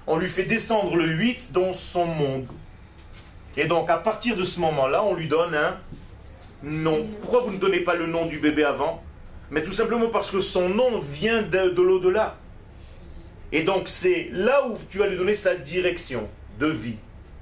[0.07, 2.49] On lui fait descendre le 8 dans son monde.
[3.61, 5.77] Et donc à partir de ce moment-là, on lui donne un
[6.63, 7.07] Non.
[7.21, 9.03] Pourquoi vous ne donnez pas le nom du bébé avant?
[9.51, 12.37] Mais tout simplement parce que son nom vient de, de l'au-delà.
[13.53, 16.27] Et donc c'est là où tu vas lui donner sa direction
[16.59, 16.97] de vie.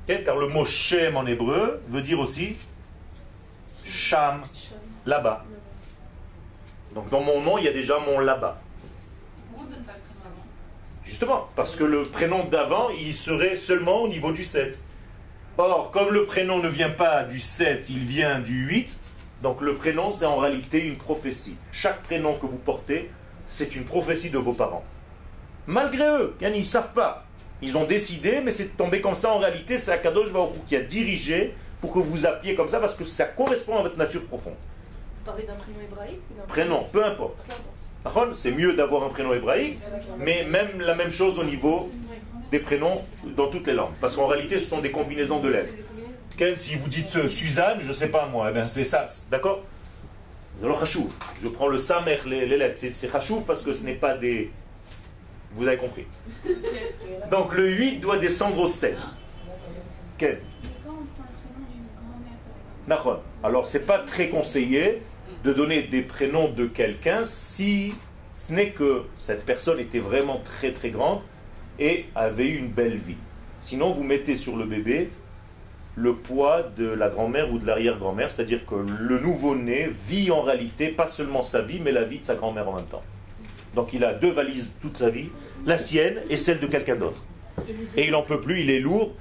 [0.08, 2.56] Car le mot Shem en hébreu veut dire aussi
[3.84, 4.42] Sham,
[5.06, 5.44] là-bas.
[6.96, 8.60] Donc dans mon nom, il y a déjà mon là-bas.
[9.52, 10.44] Pourquoi on donne pas le prénom avant
[11.04, 14.82] Justement, parce que le prénom d'avant, il serait seulement au niveau du 7.
[15.60, 19.00] Or, comme le prénom ne vient pas du 7, il vient du 8,
[19.42, 21.56] donc le prénom, c'est en réalité une prophétie.
[21.72, 23.10] Chaque prénom que vous portez,
[23.44, 24.84] c'est une prophétie de vos parents.
[25.66, 27.24] Malgré eux, ils ne savent pas.
[27.60, 29.32] Ils ont décidé, mais c'est tombé comme ça.
[29.32, 32.78] En réalité, c'est Akadosh Baruch qui a dirigé pour que vous vous appeliez comme ça,
[32.78, 34.54] parce que ça correspond à votre nature profonde.
[34.54, 37.44] Vous parlez d'un prénom hébraïque ou d'un Prénom, peu importe.
[38.34, 39.78] C'est mieux d'avoir un prénom hébraïque,
[40.18, 41.90] mais même la même chose au niveau
[42.50, 43.02] des prénoms
[43.36, 43.92] dans toutes les langues.
[44.00, 45.74] Parce qu'en réalité, ce sont des combinaisons de lettres.
[46.36, 49.64] Ken, si vous dites euh, Suzanne, je sais pas moi, eh c'est ça, d'accord
[50.62, 54.16] Alors je prends le samer, les, les lettres, c'est- Khashouf parce que ce n'est pas
[54.16, 54.50] des...
[55.54, 56.06] Vous avez compris.
[57.30, 58.96] Donc le 8 doit descendre au 7.
[60.16, 60.36] Ken.
[63.42, 65.02] Alors, c'est pas très conseillé
[65.44, 67.94] de donner des prénoms de quelqu'un si
[68.32, 71.20] ce n'est que cette personne était vraiment très très grande
[71.78, 73.16] et avait eu une belle vie.
[73.60, 75.10] Sinon, vous mettez sur le bébé
[75.96, 80.88] le poids de la grand-mère ou de l'arrière-grand-mère, c'est-à-dire que le nouveau-né vit en réalité
[80.88, 83.02] pas seulement sa vie, mais la vie de sa grand-mère en même temps.
[83.74, 85.28] Donc il a deux valises toute sa vie,
[85.66, 87.22] la sienne et celle de quelqu'un d'autre.
[87.96, 89.12] Et il en peut plus, il est lourd,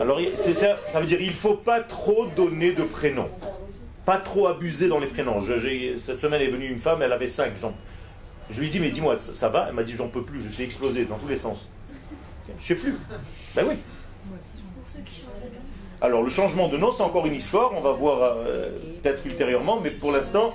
[0.00, 3.28] alors, c'est ça, ça veut dire il faut pas trop donner de prénoms.
[4.04, 5.40] Pas trop abuser dans les prénoms.
[5.40, 7.52] Je- cette semaine est venue une femme, elle avait cinq.
[8.50, 10.42] Je lui ai dit, mais dis-moi, ça, ça va Elle m'a dit, j'en peux plus,
[10.42, 11.68] je suis explosé dans tous les sens.
[12.60, 12.94] Je sais plus.
[13.54, 13.74] Ben oui.
[16.00, 17.72] Alors, le changement de nom, c'est encore une histoire.
[17.74, 18.70] On va voir euh,
[19.02, 20.54] peut-être ultérieurement, mais pour l'instant,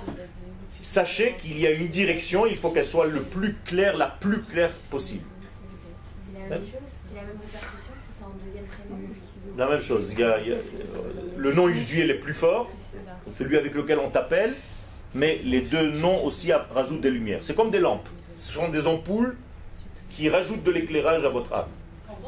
[0.82, 2.46] sachez qu'il y a une direction.
[2.46, 5.24] Il faut qu'elle soit le plus claire, la plus claire possible.
[6.34, 6.70] La même chose,
[7.08, 9.56] c'est la même répercussion, c'est un deuxième prénom.
[9.56, 10.10] La même chose.
[10.12, 10.56] Il y a- il y a-
[11.36, 12.70] le nom usuel est plus fort.
[13.38, 14.54] celui avec lequel on t'appelle,
[15.14, 17.40] mais les deux noms aussi rajoutent des lumières.
[17.42, 18.08] C'est comme des lampes.
[18.36, 19.36] Ce sont des ampoules
[20.10, 21.68] qui rajoutent de l'éclairage à votre âme.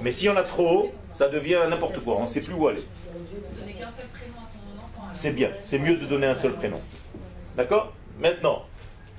[0.00, 2.16] Mais s'il y en a trop, ça devient n'importe quoi.
[2.16, 2.82] On ne sait plus où aller.
[5.12, 5.50] C'est bien.
[5.62, 6.80] C'est mieux de donner un seul prénom.
[7.56, 7.92] D'accord?
[8.20, 8.66] Maintenant,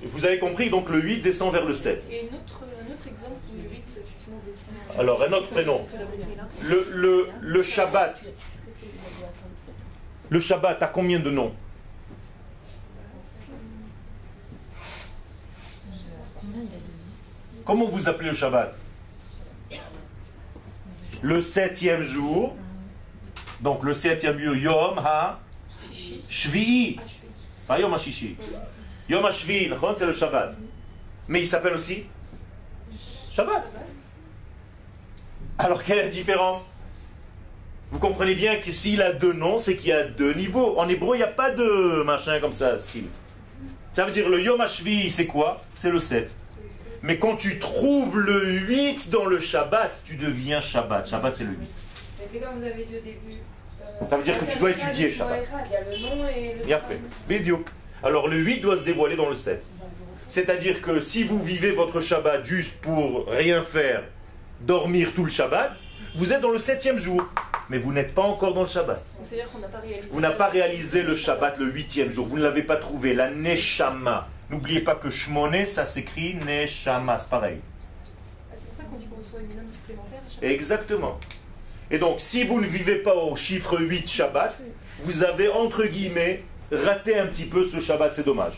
[0.02, 2.08] vous avez compris, donc le 8 descend vers le 7.
[2.10, 5.00] Et une autre, un autre exemple où le 8 effectivement descend.
[5.00, 5.80] Alors, un autre prénom.
[6.62, 6.88] Le.
[6.92, 8.32] Le, le, Shabbat.
[10.28, 11.56] Le Shabbat a combien de noms Combien
[15.90, 16.27] il y a de noms
[17.64, 18.78] Comment vous appelez le Shabbat
[21.22, 22.56] Le septième jour.
[23.60, 25.40] Donc le septième jour, Yom Ha
[26.28, 26.98] Shvi'i.
[27.66, 28.36] Pas Yom HaShishi.
[29.08, 30.56] Yom HaShvi'i, c'est le Shabbat.
[31.28, 32.06] Mais il s'appelle aussi
[33.30, 33.70] Shabbat.
[35.58, 36.64] Alors quelle est différence?
[37.90, 40.78] Vous comprenez bien que s'il a deux noms, c'est qu'il y a deux niveaux.
[40.78, 43.08] En hébreu, il n'y a pas de machin comme ça, style.
[43.98, 45.60] Ça veut dire le Yom HaShvi'i, c'est quoi?
[45.74, 46.32] C'est le 7.
[47.02, 51.08] Mais quand tu trouves le 8 dans le Shabbat, tu deviens Shabbat.
[51.08, 51.58] Shabbat, c'est le 8.
[51.58, 53.38] Mais c'est comme vous avez dit au début.
[54.00, 55.50] euh, Ça veut dire que tu dois étudier Il Shabbat.
[55.72, 56.64] y a le nom et le.
[56.64, 57.00] Bien fait.
[57.28, 57.66] Bidiouk.
[58.04, 59.68] Alors le 8 doit se dévoiler dans le 7.
[60.28, 64.04] C'est-à-dire que si vous vivez votre Shabbat juste pour rien faire,
[64.60, 65.72] dormir tout le Shabbat,
[66.16, 67.22] vous êtes dans le septième jour.
[67.70, 68.96] Mais vous n'êtes pas encore dans le Shabbat.
[69.18, 70.08] Donc, C'est-à-dire qu'on n'a pas réalisé.
[70.10, 72.26] Vous n'avez pas réalisé le Shabbat le huitième jour.
[72.26, 73.12] Vous ne l'avez pas trouvé.
[73.12, 74.26] La Neshama.
[74.48, 77.18] N'oubliez pas que Shmoné, ça s'écrit Neshama.
[77.18, 77.58] C'est pareil.
[78.50, 81.20] Ah, C'est pour ça qu'on dit qu'on reçoit une âme supplémentaire Exactement.
[81.90, 84.62] Et donc, si vous ne vivez pas au chiffre 8 Shabbat,
[85.00, 86.42] vous avez, entre guillemets,
[86.72, 88.14] raté un petit peu ce Shabbat.
[88.14, 88.54] C'est dommage.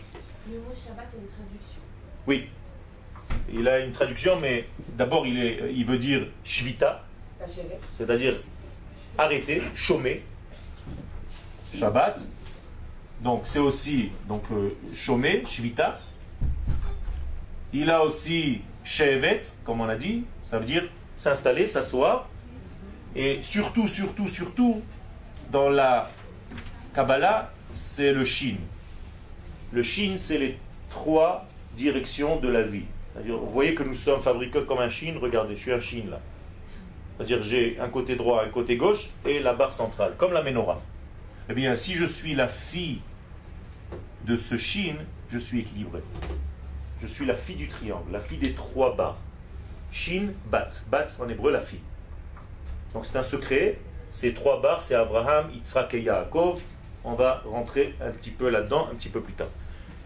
[0.48, 1.80] Le mot Shabbat a une traduction.
[2.28, 2.48] Oui.
[3.52, 7.04] Il a une traduction, mais d'abord, il, est- il veut dire Shvita,
[7.96, 8.34] c'est-à-dire
[9.16, 10.22] arrêter, chômer.
[11.74, 12.24] Shabbat.
[13.20, 16.00] Donc, c'est aussi donc, euh, chômer, Shvita.
[17.72, 20.84] Il a aussi Shevet, comme on a dit, ça veut dire
[21.16, 22.28] s'installer, s'asseoir.
[23.14, 24.82] Et surtout, surtout, surtout,
[25.50, 26.10] dans la
[26.94, 28.56] Kabbalah, c'est le Shin.
[29.72, 32.84] Le Shin, c'est les trois directions de la vie.
[33.14, 35.14] Vous voyez que nous sommes fabriqués comme un Shin.
[35.20, 36.20] Regardez, je suis un Shin là.
[37.20, 40.80] C'est-à-dire, j'ai un côté droit, un côté gauche et la barre centrale, comme la menorah.
[41.50, 43.02] Eh bien, si je suis la fille
[44.24, 44.94] de ce Shin,
[45.30, 46.00] je suis équilibré.
[47.02, 49.18] Je suis la fille du triangle, la fille des trois barres.
[49.92, 50.70] Shin, bat.
[50.90, 51.82] Bat en hébreu, la fille.
[52.94, 53.78] Donc c'est un secret.
[54.10, 56.58] Ces trois barres, c'est Abraham, Yitzhak et Yaakov.
[57.04, 59.48] on va rentrer un petit peu là-dedans, un petit peu plus tard.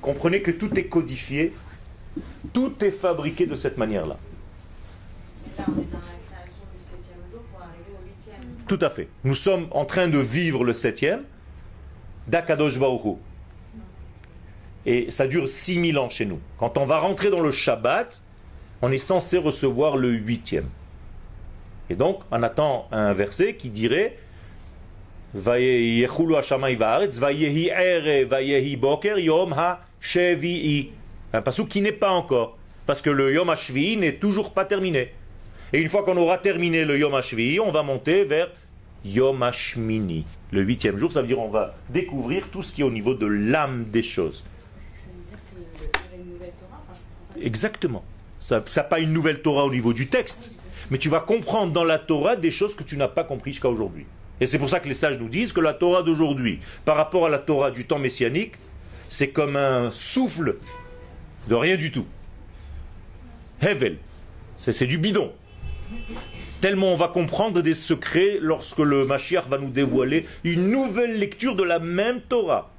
[0.02, 1.54] Comprenez que tout est codifié,
[2.52, 4.16] tout est fabriqué de cette manière-là.
[5.56, 8.53] Là, on est dans la création du septième jour pour arriver au huitième.
[8.66, 9.08] Tout à fait.
[9.24, 11.24] Nous sommes en train de vivre le septième
[12.28, 13.18] d'Akadosh Baruch.
[14.86, 16.40] Et ça dure 6000 ans chez nous.
[16.58, 18.22] Quand on va rentrer dans le Shabbat,
[18.82, 20.68] on est censé recevoir le huitième.
[21.90, 24.18] Et donc, on attend un verset qui dirait.
[25.34, 25.42] Un
[31.42, 32.58] passage qui n'est pas encore.
[32.86, 35.12] Parce que le yom ha-shvi'i n'est toujours pas terminé.
[35.72, 38.50] Et une fois qu'on aura terminé le yom ha-shvi'i, on va monter vers
[39.04, 40.24] yom ha-shmini.
[40.50, 43.14] Le huitième jour, ça veut dire on va découvrir tout ce qui est au niveau
[43.14, 44.44] de l'âme des choses.
[44.94, 46.82] Ça veut dire qu'il y aurait une nouvelle Torah.
[47.40, 48.04] Exactement.
[48.38, 50.56] Ça n'a pas une nouvelle Torah au niveau du texte,
[50.90, 53.70] mais tu vas comprendre dans la Torah des choses que tu n'as pas compris jusqu'à
[53.70, 54.06] aujourd'hui.
[54.40, 57.26] Et c'est pour ça que les sages nous disent que la Torah d'aujourd'hui, par rapport
[57.26, 58.54] à la Torah du temps messianique,
[59.08, 60.56] c'est comme un souffle
[61.48, 62.06] de rien du tout.
[63.60, 63.98] Hevel.
[64.56, 65.32] C'est du bidon.
[66.60, 71.56] Tellement on va comprendre des secrets lorsque le Mashiach va nous dévoiler une nouvelle lecture
[71.56, 72.72] de la même Torah.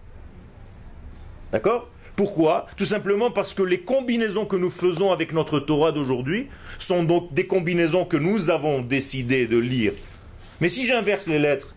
[1.52, 1.90] D'accord?
[2.16, 2.68] Pourquoi?
[2.78, 6.48] Tout simplement parce que les combinaisons que nous faisons avec notre Torah d'aujourd'hui
[6.80, 9.94] sont donc des combinaisons que nous avons décidé de lire.
[10.62, 11.76] Mais si j'inverse les lettres,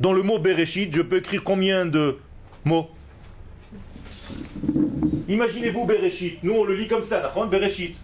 [0.00, 2.18] dans le mot Bereshit, je peux écrire combien de
[2.64, 2.90] mots?
[5.28, 6.42] Imaginez-vous Bereshit.
[6.42, 7.96] Nous, on le lit comme ça, Bereshit.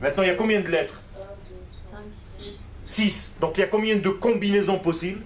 [0.00, 1.00] Maintenant, il y a combien de lettres?
[2.84, 3.36] 6.
[3.40, 5.22] Donc, il y a combien de combinaisons possibles?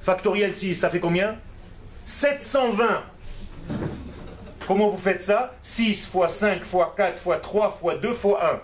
[0.00, 1.36] Factoriel 6, ça fait combien?
[2.04, 3.02] 720.
[4.66, 5.54] Comment vous faites ça?
[5.62, 8.60] 6 fois 5 fois 4 fois 3 fois 2 fois 1.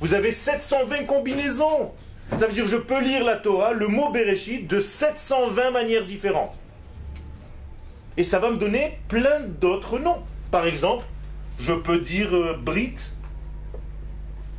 [0.00, 1.92] Vous avez 720 combinaisons.
[2.36, 6.04] Ça veut dire que je peux lire la Torah, le mot Bereshit, de 720 manières
[6.04, 6.54] différentes.
[8.16, 10.22] Et ça va me donner plein d'autres noms.
[10.50, 11.04] Par exemple,
[11.58, 12.94] je peux dire euh, Brit,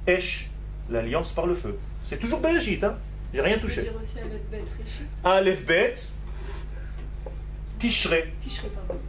[0.09, 0.49] Esh,
[0.89, 1.77] l'alliance par le feu.
[2.01, 2.97] C'est toujours Bereshit, hein
[3.33, 3.83] J'ai rien touché.
[3.83, 4.63] dire aussi Aleph Bet.
[5.23, 5.93] Aleph Bet,
[8.75, 9.01] pardon.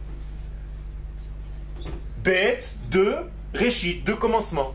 [2.23, 3.15] Bet, deux,
[3.53, 4.73] Réchit, deux commencements.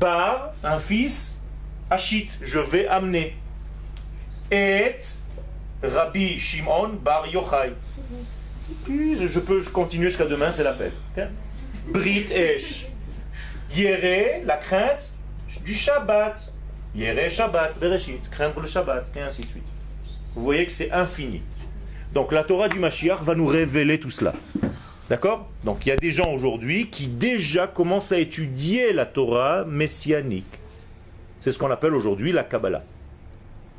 [0.00, 1.38] Bar, un fils,
[1.90, 3.36] Achit, je vais amener.
[4.50, 4.96] Et,
[5.82, 7.74] Rabbi Shimon Bar Yochai.
[8.84, 11.00] Puis, je peux continuer jusqu'à demain, c'est la fête.
[11.92, 12.86] Brit Esh.
[13.76, 15.12] Yere, la crainte
[15.64, 16.52] du Shabbat.
[16.94, 19.66] Yere Shabbat, Bereshit, craindre le Shabbat, et ainsi de suite.
[20.34, 21.42] Vous voyez que c'est infini.
[22.12, 24.32] Donc la Torah du Mashiach va nous révéler tout cela.
[25.08, 25.48] D'accord?
[25.64, 30.58] Donc il y a des gens aujourd'hui qui déjà commencent à étudier la Torah messianique.
[31.40, 32.82] C'est ce qu'on appelle aujourd'hui la Kabbalah.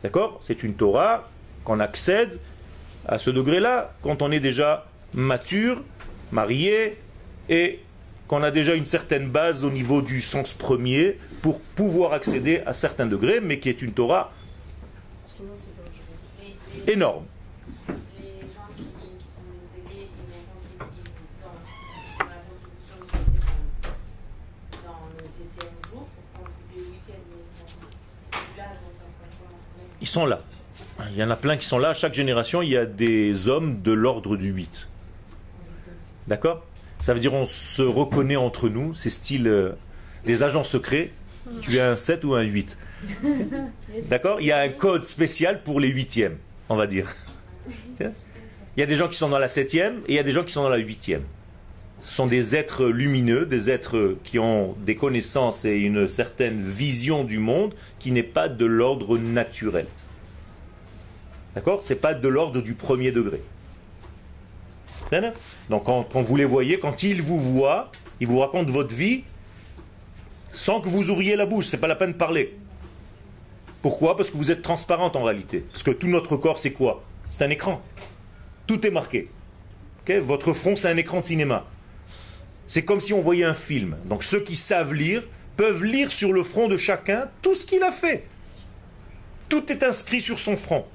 [0.03, 0.37] D'accord?
[0.41, 1.29] C'est une Torah
[1.63, 2.39] qu'on accède
[3.07, 5.81] à ce degré-là quand on est déjà mature,
[6.31, 6.97] marié
[7.49, 7.79] et
[8.27, 12.73] qu'on a déjà une certaine base au niveau du sens premier pour pouvoir accéder à
[12.73, 14.31] certains degrés, mais qui est une Torah
[16.87, 17.25] énorme.
[30.01, 30.39] ils sont là,
[30.99, 31.05] là.
[31.09, 31.95] Il y en a plein qui sont là.
[31.95, 34.87] Chaque génération, il y a des hommes de l'ordre du 8.
[36.27, 36.63] D'accord?
[36.99, 38.93] Ça veut dire on se reconnaît entre nous.
[38.93, 39.71] C'est style euh,
[40.25, 41.11] des agents secrets.
[41.61, 42.77] Tu es un 7 ou un 8.
[44.09, 44.41] D'accord?
[44.41, 46.37] Il y a un code spécial pour les huitièmes,
[46.69, 47.15] on va dire.
[47.99, 50.31] Il y a des gens qui sont dans la septième et il y a des
[50.31, 51.23] gens qui sont dans la huitième.
[52.01, 57.23] Ce sont des êtres lumineux, des êtres qui ont des connaissances et une certaine vision
[57.23, 59.87] du monde qui n'est pas de l'ordre naturel.
[61.55, 61.81] D'accord?
[61.81, 63.41] C'est pas de l'ordre du premier degré.
[65.69, 69.23] Donc quand, vous les voyez, quand ils vous voient, ils vous racontent votre vie
[70.51, 71.67] sans que vous ouvriez la bouche.
[71.67, 72.57] C'est pas la peine de parler.
[73.81, 74.17] Pourquoi?
[74.17, 75.59] Parce que vous êtes transparente en réalité.
[75.71, 77.03] Parce que tout notre corps, c'est quoi?
[77.29, 77.81] C'est un écran.
[78.65, 79.29] Tout est marqué.
[80.07, 81.65] Votre front, c'est un écran de cinéma.
[82.67, 83.97] C'est comme si on voyait un film.
[84.05, 85.23] Donc ceux qui savent lire
[85.55, 88.27] peuvent lire sur le front de chacun tout ce qu'il a fait.
[89.49, 90.85] Tout est inscrit sur son front.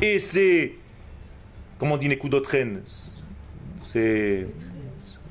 [0.00, 0.74] Et c'est.
[1.78, 2.82] Comment dit Nekudotren
[3.80, 4.46] C'est.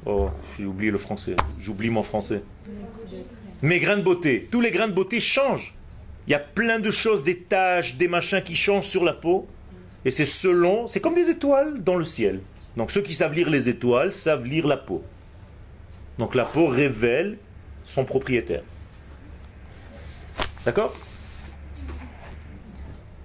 [0.06, 1.36] Oh, j'ai oublié le français.
[1.60, 2.44] J'oublie mon français.
[3.62, 4.48] Mes grains de beauté.
[4.52, 5.74] Tous les grains de beauté changent.
[6.28, 9.48] Il y a plein de choses, des taches, des machins qui changent sur la peau.
[10.06, 10.88] Et c'est selon.
[10.88, 12.42] C'est comme des étoiles dans le ciel.
[12.76, 15.04] Donc ceux qui savent lire les étoiles savent lire la peau.
[16.18, 17.38] Donc la peau révèle
[17.84, 18.64] son propriétaire.
[20.66, 20.96] D'accord?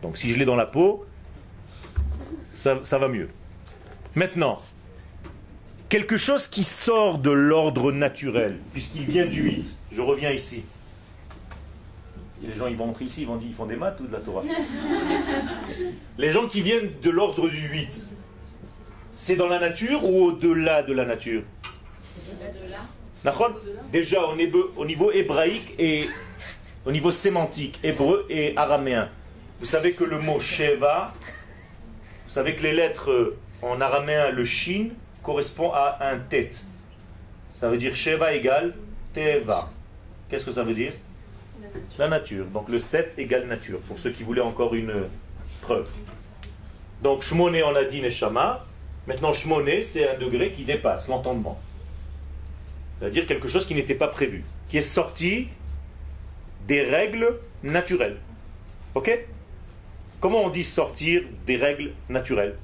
[0.01, 1.05] Donc si je l'ai dans la peau,
[2.53, 3.29] ça, ça va mieux.
[4.15, 4.61] Maintenant,
[5.93, 10.65] quelque chose qui sort de l'ordre naturel, puisqu'il vient du 8, je reviens ici.
[12.43, 14.07] Et les gens ils vont entrer ici, ils vont dire ils font des maths ou
[14.07, 14.43] de la Torah?
[16.19, 18.07] Les gens qui viennent de l'ordre du 8,
[19.17, 21.43] c'est dans la nature ou au-delà de la nature?
[23.93, 26.09] Déjà au niveau, au niveau hébraïque et
[26.87, 29.11] au niveau sémantique, hébreu et araméen.
[29.61, 31.13] Vous savez que le mot Sheva,
[32.25, 34.89] vous savez que les lettres en araméen, le shin,
[35.23, 36.65] correspond à un tête.
[37.53, 38.75] Ça veut dire Sheva égale
[39.13, 39.71] Teva.
[40.29, 40.93] Qu'est-ce que ça veut dire?
[41.99, 42.47] La nature.
[42.47, 45.05] Donc le 7 égale nature, pour ceux qui voulaient encore une
[45.61, 45.89] preuve.
[47.03, 48.67] Donc Shmoné, on a dit Neshama.
[49.07, 51.61] Maintenant, Shmoné, c'est un degré qui dépasse l'entendement.
[52.99, 55.49] C'est-à-dire quelque chose qui n'était pas prévu, qui est sorti
[56.67, 58.19] des règles naturelles.
[58.95, 59.27] Ok?
[60.21, 62.57] Comment on dit sortir des règles naturelles?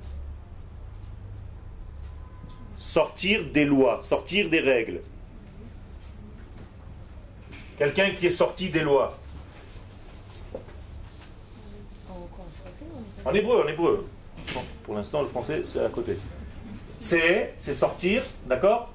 [2.78, 5.00] Sortir des lois, sortir des règles.
[7.76, 9.18] Quelqu'un qui est sorti des lois.
[13.24, 14.06] En hébreu, en hébreu.
[14.84, 16.16] pour l'instant, le français, c'est à côté.
[16.98, 18.94] C'est, c'est sortir, d'accord?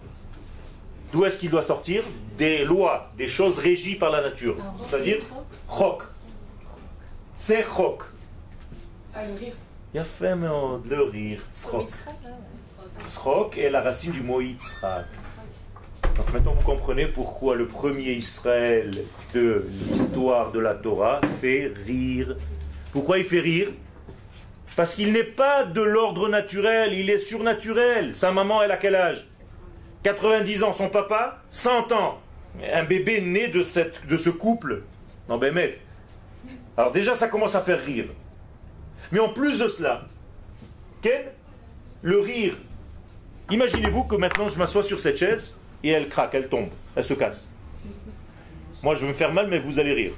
[1.12, 2.04] D'où est-ce qu'il doit sortir?
[2.38, 4.58] Des lois, des choses régies par la nature.
[4.90, 5.20] C'est-à-dire,
[5.70, 6.04] chok.
[7.36, 8.04] C'est chok.
[9.14, 9.54] Ah, le rire.
[9.94, 11.90] Il a fait le rire, tzrok.
[13.06, 14.42] Tzrok est la racine du mot
[16.32, 18.92] maintenant vous comprenez pourquoi le premier Israël
[19.34, 22.38] de l'histoire de la Torah fait rire.
[22.92, 23.70] Pourquoi il fait rire?
[24.76, 28.16] Parce qu'il n'est pas de l'ordre naturel, il est surnaturel.
[28.16, 29.28] Sa maman, elle a quel âge?
[30.04, 32.20] 90 ans, son papa 100 ans.
[32.72, 34.84] Un bébé né de ce couple.
[35.30, 35.78] Non, ben, maître.
[36.78, 38.06] Alors déjà, ça commence à faire rire.
[39.12, 40.08] Mais en plus de cela,
[41.02, 41.24] Ken,
[42.02, 42.56] le rire.
[43.52, 47.14] Imaginez-vous que maintenant je m'assois sur cette chaise et elle craque, elle tombe, elle se
[47.14, 47.50] casse.
[48.82, 50.14] Moi je vais me faire mal, mais vous allez rire.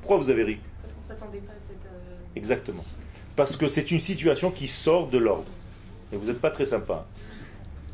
[0.00, 0.58] Pourquoi vous avez ri?
[0.82, 1.76] Parce qu'on s'attendait pas à cette.
[1.86, 2.84] euh, Exactement.
[3.34, 5.44] Parce que c'est une situation qui sort de l'ordre.
[6.12, 7.04] Et vous n'êtes pas très sympa.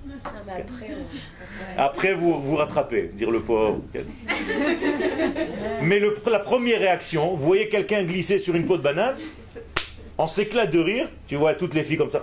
[0.06, 0.14] Non,
[0.46, 3.80] mais après, on- Après, vous vous rattrapez, dire le pauvre.
[5.82, 9.16] Mais le- la première réaction, vous voyez quelqu'un glisser sur une peau de banane,
[10.22, 12.22] on s'éclate de rire, tu vois toutes les filles comme ça.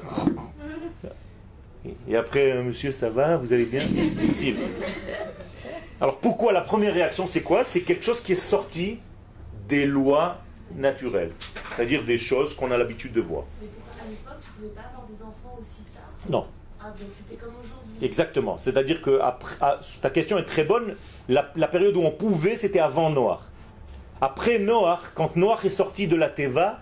[2.07, 3.81] Et après, euh, monsieur, ça va, vous allez bien?
[4.23, 4.55] Style.
[5.99, 7.65] Alors pourquoi la première réaction, c'est quoi?
[7.65, 8.99] C'est quelque chose qui est sorti
[9.67, 10.37] des lois
[10.75, 11.31] naturelles,
[11.75, 13.43] c'est-à-dire des choses qu'on a l'habitude de voir.
[13.61, 16.03] Mais pourquoi, à l'époque, tu pouvais pas avoir des enfants aussi tard?
[16.29, 16.45] Non,
[16.81, 17.97] Ah, donc c'était comme aujourd'hui.
[18.01, 18.57] Exactement.
[18.57, 20.95] C'est-à-dire que après- ah, ta question est très bonne.
[21.27, 23.39] La, la période où on pouvait, c'était avant Noach.
[24.21, 26.79] Après Noach, quand Noach est sorti de la Teva,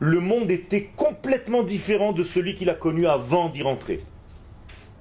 [0.00, 4.00] le monde était complètement différent de celui qu'il a connu avant d'y rentrer.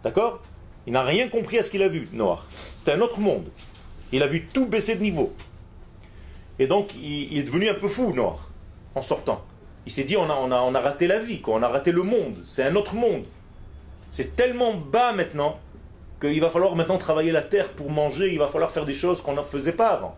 [0.03, 0.41] D'accord?
[0.85, 2.39] Il n'a rien compris à ce qu'il a vu, Noach.
[2.77, 3.49] C'était un autre monde.
[4.11, 5.33] Il a vu tout baisser de niveau.
[6.59, 8.39] Et donc, il, est devenu un peu fou, Noach,
[8.95, 9.41] en sortant.
[9.85, 11.55] Il s'est dit, on a, on, a, on a raté la vie, quoi.
[11.55, 12.37] on a raté le monde.
[12.45, 13.23] C'est un autre monde.
[14.09, 15.59] C'est tellement bas maintenant
[16.21, 19.21] qu'il va falloir maintenant travailler la terre pour manger, il va falloir faire des choses
[19.21, 20.15] qu'on ne faisait pas avant.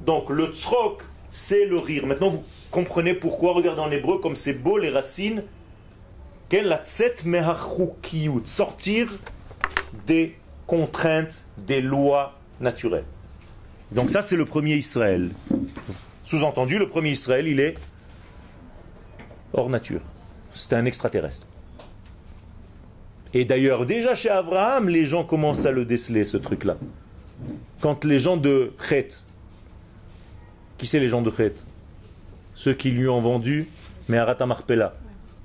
[0.00, 1.02] Donc le tzrok,
[1.32, 2.06] c'est le rire.
[2.06, 5.42] Maintenant vous comprenez pourquoi, regardez en hébreu comme c'est beau les racines.
[6.52, 7.14] La tset
[8.44, 9.08] sortir
[10.06, 13.06] des contraintes, des lois naturelles.
[13.90, 15.30] Donc ça c'est le premier Israël.
[16.26, 17.74] Sous-entendu, le premier Israël, il est
[19.54, 20.02] hors nature.
[20.52, 21.46] C'est un extraterrestre.
[23.34, 26.76] Et d'ailleurs, déjà chez Abraham, les gens commencent à le déceler, ce truc-là.
[27.80, 29.08] Quand les gens de Chet,
[30.82, 31.54] qui c'est les gens de Chet?
[32.56, 33.68] Ceux qui lui ont vendu
[34.08, 34.94] Meharat Marpella.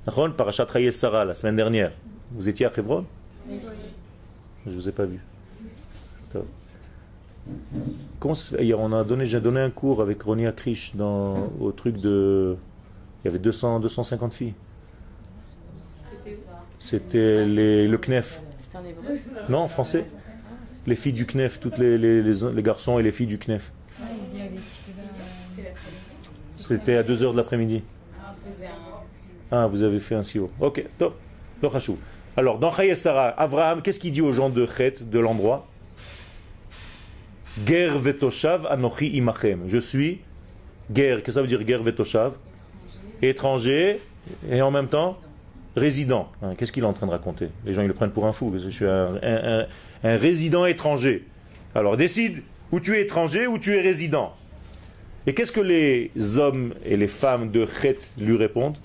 [0.07, 1.91] Rayes Sarah, la semaine dernière.
[2.31, 3.05] Vous étiez à Hebron
[3.47, 5.19] Je ne vous ai pas vu.
[6.27, 6.47] Stop.
[8.19, 8.33] Comment
[8.77, 12.55] on a donné, j'ai donné un cours avec Ronnie Akrish dans, au truc de.
[13.23, 14.53] Il y avait 200, 250 filles.
[16.79, 18.41] C'était les- le CNEF.
[18.57, 19.19] C'était en hébreu.
[19.49, 20.05] Non, en français.
[20.87, 23.71] Les filles du CNEF, toutes les, les- les- les garçons et les filles du CNEF.
[26.67, 27.81] C'était à 2h de l'après-midi.
[29.49, 30.51] Ah, vous avez fait un CEO.
[30.59, 31.15] Ok, top.
[31.61, 31.69] Le.
[32.35, 35.65] Alors, dans Chayes Sarah, Abraham, qu'est-ce qu'il dit aux gens de Chet, de l'endroit?
[37.65, 39.63] Ger vetoshav anochi imachem.
[39.67, 40.19] Je suis
[40.93, 41.15] Ger.
[41.15, 42.33] Qu'est-ce que ça veut dire Ger vetoshav?
[43.21, 44.01] Étranger
[44.51, 45.17] et en même temps
[45.75, 46.29] résident.
[46.43, 47.47] Hein, Qu'est-ce qu'il est en train de raconter?
[47.65, 48.51] Les gens ils le prennent pour un fou.
[48.51, 51.25] parce que Je suis un résident étranger.
[51.73, 54.33] Alors décide où tu es étranger ou tu es résident.
[55.27, 58.77] Et qu'est-ce que les hommes et les femmes de Chet lui répondent?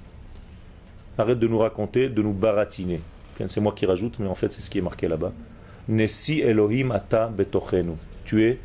[1.16, 3.00] Arrête de nous raconter, de nous baratiner.
[3.46, 5.32] C'est moi qui rajoute, mais en fait c'est ce qui est marqué là-bas.
[5.88, 7.92] Nesi Elohim ata betochenu.
[8.24, 8.58] Tu es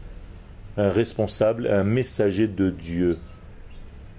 [0.75, 3.19] un responsable, un messager de Dieu.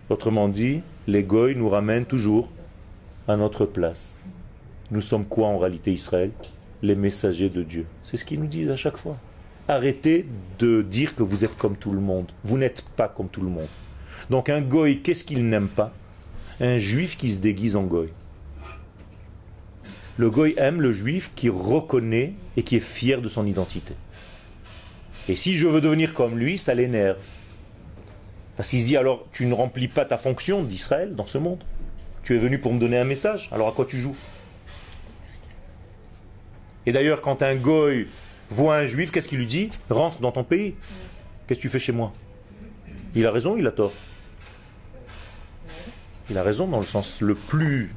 [0.09, 2.53] Autrement dit, les nous ramènent toujours
[3.27, 4.17] à notre place.
[4.93, 6.31] Nous sommes quoi en réalité Israël?
[6.81, 7.87] Les messagers de Dieu.
[8.05, 9.17] C'est ce qu'ils nous disent à chaque fois.
[9.69, 10.27] Arrêtez
[10.59, 12.33] de dire que vous êtes comme tout le monde.
[12.43, 13.69] Vous n'êtes pas comme tout le monde.
[14.31, 15.93] Donc un goy, qu'est-ce qu'il n'aime pas?
[16.61, 18.09] Un juif qui se déguise en goy.
[20.17, 23.95] Le goy aime le juif qui reconnaît et qui est fier de son identité.
[25.29, 27.19] Et si je veux devenir comme lui, ça l'énerve.
[28.57, 31.63] Parce qu'il se dit alors, tu ne remplis pas ta fonction d'Israël dans ce monde.
[32.25, 34.17] Tu es venu pour me donner un message, alors à quoi tu joues?
[36.87, 38.09] Et d'ailleurs, quand un goy
[38.51, 39.69] voit un juif, qu'est-ce qu'il lui dit?
[39.91, 40.75] Rentre dans ton pays.
[41.47, 42.13] Qu'est-ce que tu fais chez moi?
[43.15, 43.93] Il a raison, il a tort?
[46.31, 47.91] Il a raison dans le sens le plus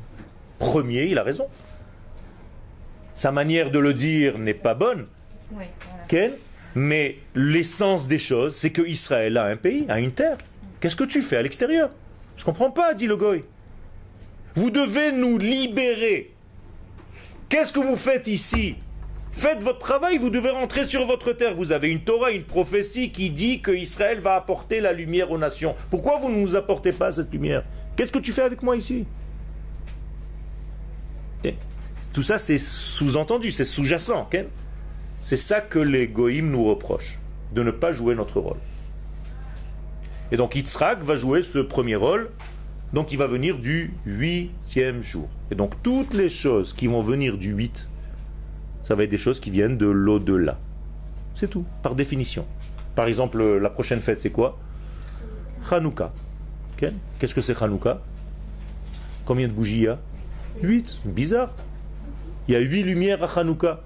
[0.57, 1.47] premier, il a raison.
[3.13, 5.07] Sa manière de le dire n'est pas bonne,
[5.51, 5.69] voilà.
[6.07, 6.31] Ken,
[6.75, 10.37] mais l'essence des choses, c'est que Israël a un pays, a une terre.
[10.79, 11.91] Qu'est-ce que tu fais à l'extérieur?
[12.37, 13.43] Je comprends pas, dit le goy.
[14.55, 16.33] Vous devez nous libérer.
[17.49, 18.77] Qu'est-ce que vous faites ici?
[19.31, 21.55] Faites votre travail, vous devez rentrer sur votre terre.
[21.55, 25.37] Vous avez une Torah, une prophétie qui dit que Israël va apporter la lumière aux
[25.37, 25.75] nations.
[25.89, 27.63] Pourquoi vous ne nous apportez pas cette lumière?
[27.95, 29.05] Qu'est-ce que tu fais avec moi ici?
[31.43, 31.53] Ok.
[32.13, 34.29] Tout ça, c'est sous-entendu, c'est sous-jacent.
[35.21, 37.19] c'est ça que les goïms nous reprochent,
[37.53, 38.57] de ne pas jouer notre rôle.
[40.31, 42.31] Et donc Yitzhak va jouer ce premier rôle,
[42.93, 45.29] donc il va venir du huitième jour.
[45.51, 47.87] Et donc toutes les choses qui vont venir du 8,
[48.83, 50.57] ça va être des choses qui viennent de l'au-delà.
[51.35, 52.45] C'est tout, par définition.
[52.95, 54.57] Par exemple, la prochaine fête, c'est quoi?
[55.69, 56.11] Hanouka.
[57.19, 58.01] Qu'est-ce que c'est Hanouka?
[59.25, 59.99] Combien de bougies il y a?
[60.63, 61.01] 8.
[61.05, 61.51] Bizarre.
[62.47, 63.81] Il y a huit lumières à Hanouka.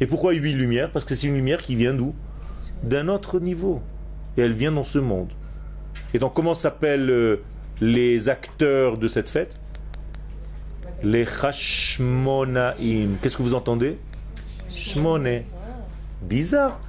[0.00, 0.90] Et pourquoi huit lumières?
[0.90, 2.14] Parce que c'est une lumière qui vient d'où?
[2.82, 3.82] D'un autre niveau.
[4.36, 5.28] Et elle vient dans ce monde.
[6.14, 7.42] Et donc comment s'appellent euh,
[7.80, 9.60] les acteurs de cette fête?
[11.02, 12.74] Les Hashmonaim.
[13.22, 13.98] Qu'est-ce que vous entendez?
[14.68, 15.42] Shmoné.
[16.22, 16.80] Bizarre.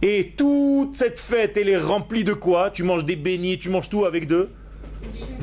[0.00, 2.70] Et toute cette fête, elle est remplie de quoi?
[2.70, 4.50] Tu manges des beignets, tu manges tout avec de?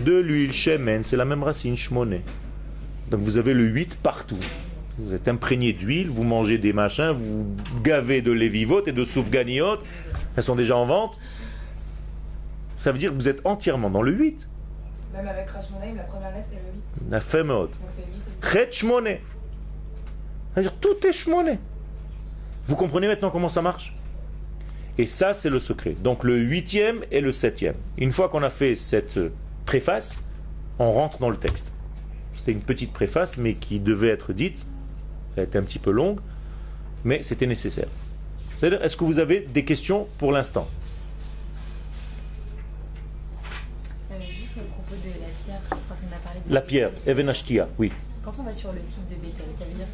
[0.06, 2.22] De l'huile, shemen, c'est la même racine, shmoné.
[3.10, 4.40] Donc vous avez le 8 partout.
[4.98, 7.46] Vous êtes imprégné d'huile, vous mangez des machins, vous
[7.84, 9.84] gavez de lévivotes et de soufganiotes.
[10.36, 11.20] Elles sont déjà en vente.
[12.78, 14.48] Ça veut dire que vous êtes entièrement dans le 8.
[15.14, 17.12] Même avec Rashmonaim, la première lettre, c'est le 8.
[17.12, 17.68] La femot.
[17.68, 18.52] Donc c'est 8 et 8.
[18.52, 19.22] Chet shmoné.
[20.54, 21.60] C'est-à-dire tout est shmoné.
[22.68, 23.96] Vous comprenez maintenant comment ça marche?
[24.98, 25.92] Et ça, c'est le secret.
[25.92, 27.76] Donc le huitième et le septième.
[27.98, 29.20] Une fois qu'on a fait cette
[29.66, 30.20] préface,
[30.80, 31.74] on rentre dans le texte.
[32.34, 34.66] C'était une petite préface, mais qui devait être dite.
[35.36, 36.20] Elle était un petit peu longue,
[37.04, 37.88] mais c'était nécessaire.
[38.60, 40.68] C'est-à-dire, Est-ce que vous avez des questions pour l'instant
[44.12, 47.30] Euh, juste à propos de la pierre, quand on a parlé de La pierre, Even
[47.30, 47.94] Ashtia, oui.
[48.26, 49.86] Quand on va sur le site de Bethel, ça veut dire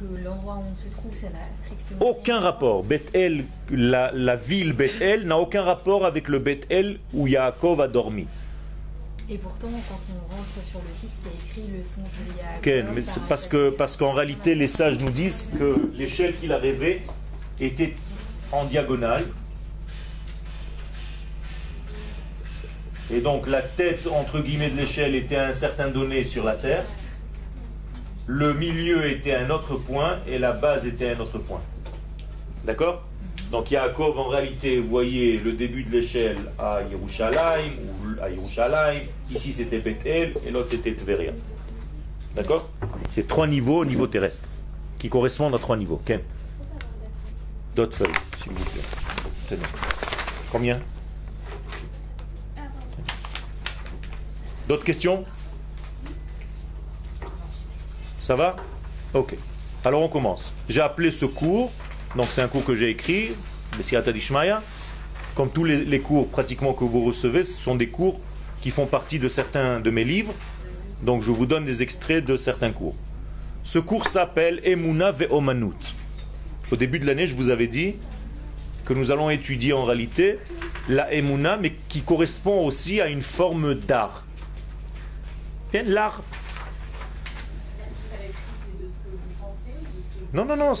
[0.00, 2.82] que l'endroit où on se trouve, ça n'a strictement Aucun rapport.
[2.82, 8.26] Bethel, la, la ville Bethel n'a aucun rapport avec le Bethel où Yaakov a dormi.
[9.28, 12.38] Et pourtant, quand on rentre sur le site, il y a écrit le son de
[12.38, 12.62] Yaakov.
[12.62, 17.02] Ken, mais c'est parce qu'en réalité les sages nous disent que l'échelle qu'il a rêvée
[17.60, 17.94] était
[18.50, 19.24] en diagonale.
[23.10, 26.54] Et donc la tête entre guillemets de l'échelle était à un certain donné sur la
[26.54, 26.84] terre.
[28.26, 31.60] Le milieu était un autre point et la base était un autre point.
[32.64, 33.02] D'accord?
[33.50, 39.02] Donc Yaakov en réalité voyait le début de l'échelle à Yerushalayim ou à Yerushalayim.
[39.30, 41.32] Ici c'était Bethel et l'autre c'était Tveria.
[42.34, 42.70] D'accord?
[43.10, 44.48] C'est trois niveaux au niveau terrestre,
[44.98, 46.00] qui correspondent à trois niveaux.
[47.76, 48.14] D'autres feuilles,
[48.46, 48.64] vous.
[49.48, 49.62] Tenez.
[50.50, 50.80] Combien?
[54.72, 55.26] D'autres questions?
[58.20, 58.56] Ça va?
[59.12, 59.36] Ok.
[59.84, 60.54] Alors on commence.
[60.66, 61.70] J'ai appelé ce cours,
[62.16, 63.36] donc c'est un cours que j'ai écrit,
[63.76, 64.62] le Sirata d'Ishmaïa.
[65.34, 68.18] Comme tous les, les cours pratiquement que vous recevez, ce sont des cours
[68.62, 70.32] qui font partie de certains de mes livres.
[71.02, 72.94] Donc je vous donne des extraits de certains cours.
[73.64, 75.76] Ce cours s'appelle Emuna Ve'omanut.
[76.70, 77.96] Au début de l'année, je vous avais dit
[78.86, 80.38] que nous allons étudier en réalité
[80.88, 84.24] la Emuna, mais qui correspond aussi à une forme d'art.
[85.84, 86.22] L'art.
[90.34, 90.72] Non, non, non,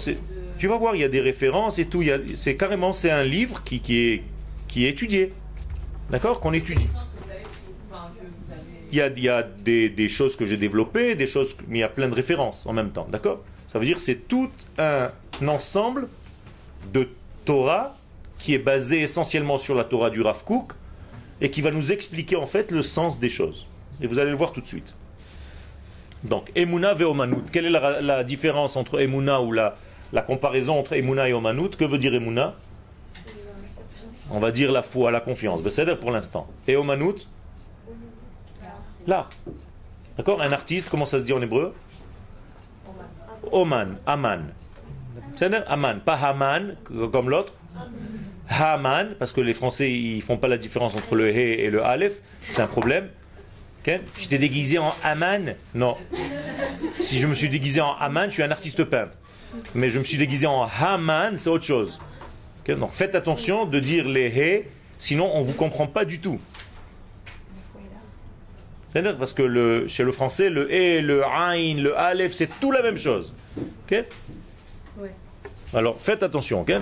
[0.58, 2.02] tu vas voir, il y a des références et tout.
[2.02, 4.22] y a- C'est carrément, c'est un livre qui, est,
[4.68, 5.32] qui est étudié.
[6.10, 6.40] D'accord?
[6.40, 6.86] Qu'on étudie.
[8.90, 11.78] Il y a, il y a des, des choses que j'ai développées, des choses, mais
[11.78, 13.06] il y a plein de références en même temps.
[13.10, 13.40] D'accord?
[13.68, 15.10] Ça veut dire que c'est tout un
[15.46, 16.08] ensemble
[16.92, 17.08] de
[17.46, 17.96] Torah
[18.38, 20.72] qui est basé essentiellement sur la Torah du Rav Kook
[21.40, 23.66] et qui va nous expliquer en fait le sens des choses.
[24.00, 24.94] Et vous allez le voir tout de suite.
[26.24, 27.50] Donc, Emuna ve Omanut.
[27.50, 29.76] Quelle est la, différence entre Emuna ou la,
[30.26, 31.76] comparaison entre Emuna et Omanut?
[31.76, 32.54] Que veut dire Emuna?
[34.30, 35.62] On va dire la foi, la confiance.
[35.62, 36.48] Ben, C'est pour l'instant.
[36.66, 37.28] Et Omanut?
[39.06, 39.30] L'art.
[40.16, 40.40] D'accord?
[40.40, 41.74] Un artiste, comment ça se dit en hébreu?
[43.50, 44.52] Oman, Aman.
[45.34, 46.76] C'est-à-dire Aman, pas Haman
[47.10, 47.54] comme l'autre.
[48.48, 51.82] Haman, parce que les Français ils font pas la différence entre le He et le
[51.82, 52.20] Aleph,
[52.50, 53.08] c'est un problème.
[53.84, 55.96] T'ai déguisé en Haman Non.
[57.00, 59.16] Si je me suis déguisé en Haman, je suis un artiste peintre.
[59.74, 62.00] Mais je me suis déguisé en Haman, c'est autre chose.
[62.68, 64.64] Donc faites attention de dire les He,
[64.98, 66.40] sinon on ne vous comprend pas du tout.
[68.92, 72.70] C'est-à-dire parce que le, chez le français, le E, le Ain, le Aleph, c'est tout
[72.70, 73.34] la même chose.
[73.58, 74.04] Ok
[74.98, 75.14] Ouais.
[75.74, 76.72] Alors faites attention, ok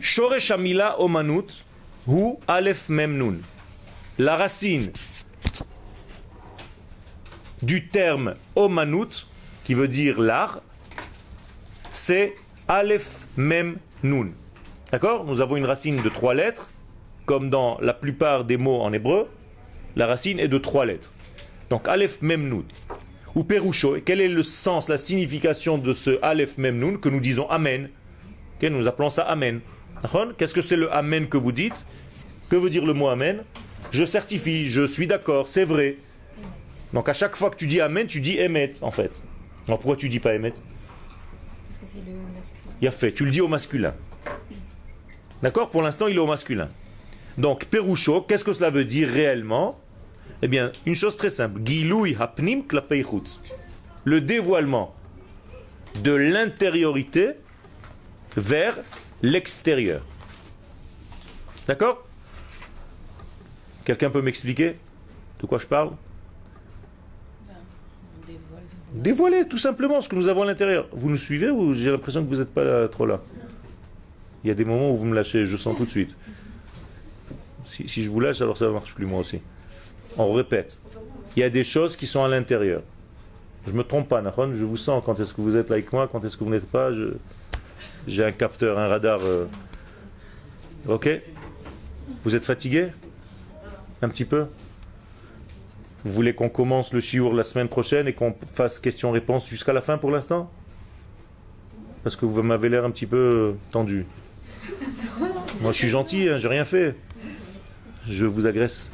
[0.00, 0.50] Shoresh
[0.98, 1.63] Omanut
[2.06, 3.36] Hu Aleph Mem Nun.
[4.18, 4.92] La racine
[7.62, 9.26] du terme Omanut,
[9.64, 10.60] qui veut dire l'art,
[11.92, 12.34] c'est
[12.68, 14.32] Aleph Mem Nun.
[14.92, 15.24] D'accord?
[15.24, 16.68] Nous avons une racine de trois lettres,
[17.24, 19.28] comme dans la plupart des mots en hébreu,
[19.96, 21.10] la racine est de trois lettres.
[21.70, 22.64] Donc Aleph Mem Nun.
[23.34, 27.08] Ou Perusho, et quel est le sens, la signification de ce Aleph Mem Nun que
[27.08, 27.88] nous disons Amen?
[28.56, 29.60] Ok, Nous appelons ça Amen.
[30.36, 31.84] Qu'est-ce que c'est le Amen que vous dites
[32.50, 33.42] Que veut dire le mot Amen
[33.90, 35.96] Je certifie, je suis d'accord, c'est vrai.
[36.92, 39.22] Donc à chaque fois que tu dis Amen, tu dis Emet en fait.
[39.66, 42.74] Alors pourquoi tu dis pas Emet Parce que c'est le masculin.
[42.80, 43.94] Il a fait, tu le dis au masculin.
[45.42, 45.70] D'accord?
[45.70, 46.68] Pour l'instant, il est au masculin.
[47.36, 49.78] Donc, Perusho, qu'est-ce que cela veut dire réellement?
[50.42, 51.60] Eh bien, une chose très simple.
[51.64, 52.62] Giloui hapnim.
[54.04, 54.94] Le dévoilement
[56.02, 57.30] de l'intériorité
[58.36, 58.78] vers
[59.24, 60.02] l'extérieur.
[61.66, 62.06] D'accord?
[63.84, 64.76] Quelqu'un peut m'expliquer
[65.40, 65.92] de quoi je parle?
[68.92, 70.86] Dévoiler tout simplement ce que nous avons à l'intérieur.
[70.92, 73.20] Vous nous suivez ou j'ai l'impression que vous n'êtes pas trop là?
[74.42, 76.14] Il y a des moments où vous me lâchez, je sens tout de suite.
[77.64, 79.40] Si, je vous lâche, alors ça ne marche plus moi aussi.
[80.18, 80.78] On répète.
[81.34, 82.82] Il y a des choses qui sont à l'intérieur.
[83.66, 85.92] Je me trompe pas, Nahon, je vous sens quand est-ce que vous êtes là avec
[85.94, 86.90] moi, quand est-ce que vous n'êtes pas?
[88.06, 89.20] J'ai un capteur, un radar.
[89.24, 89.46] euh.
[90.88, 91.08] Ok
[92.24, 92.88] Vous êtes fatigué?
[94.02, 94.46] Un petit peu?
[96.04, 99.80] Vous voulez qu'on commence le chiour la semaine prochaine et qu'on fasse question-réponse jusqu'à la
[99.80, 100.50] fin pour l'instant?
[102.02, 104.04] Parce que vous m'avez l'air un petit peu euh, tendu.
[105.62, 106.94] Moi je suis gentil, hein, j'ai rien fait.
[108.06, 108.90] Je vous agresse.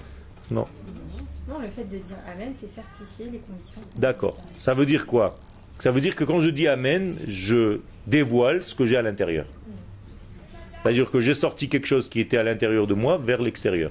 [0.53, 0.67] Non.
[1.49, 3.81] Non, le fait de dire Amen, c'est certifier les conditions.
[3.97, 4.35] D'accord.
[4.55, 5.35] Ça veut dire quoi?
[5.81, 9.47] Ça veut dire que quand je dis Amen, je dévoile ce que j'ai à l'intérieur.
[10.83, 13.91] C'est-à-dire que j'ai sorti quelque chose qui était à l'intérieur de moi vers l'extérieur.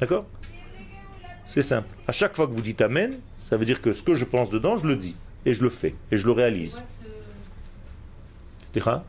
[0.00, 0.26] D'accord?
[1.46, 1.88] C'est simple.
[2.06, 4.50] À chaque fois que vous dites Amen, ça veut dire que ce que je pense
[4.50, 5.16] dedans, je le dis.
[5.46, 5.94] Et je le fais.
[6.10, 6.82] Et je le réalise.
[8.72, 9.04] Slicha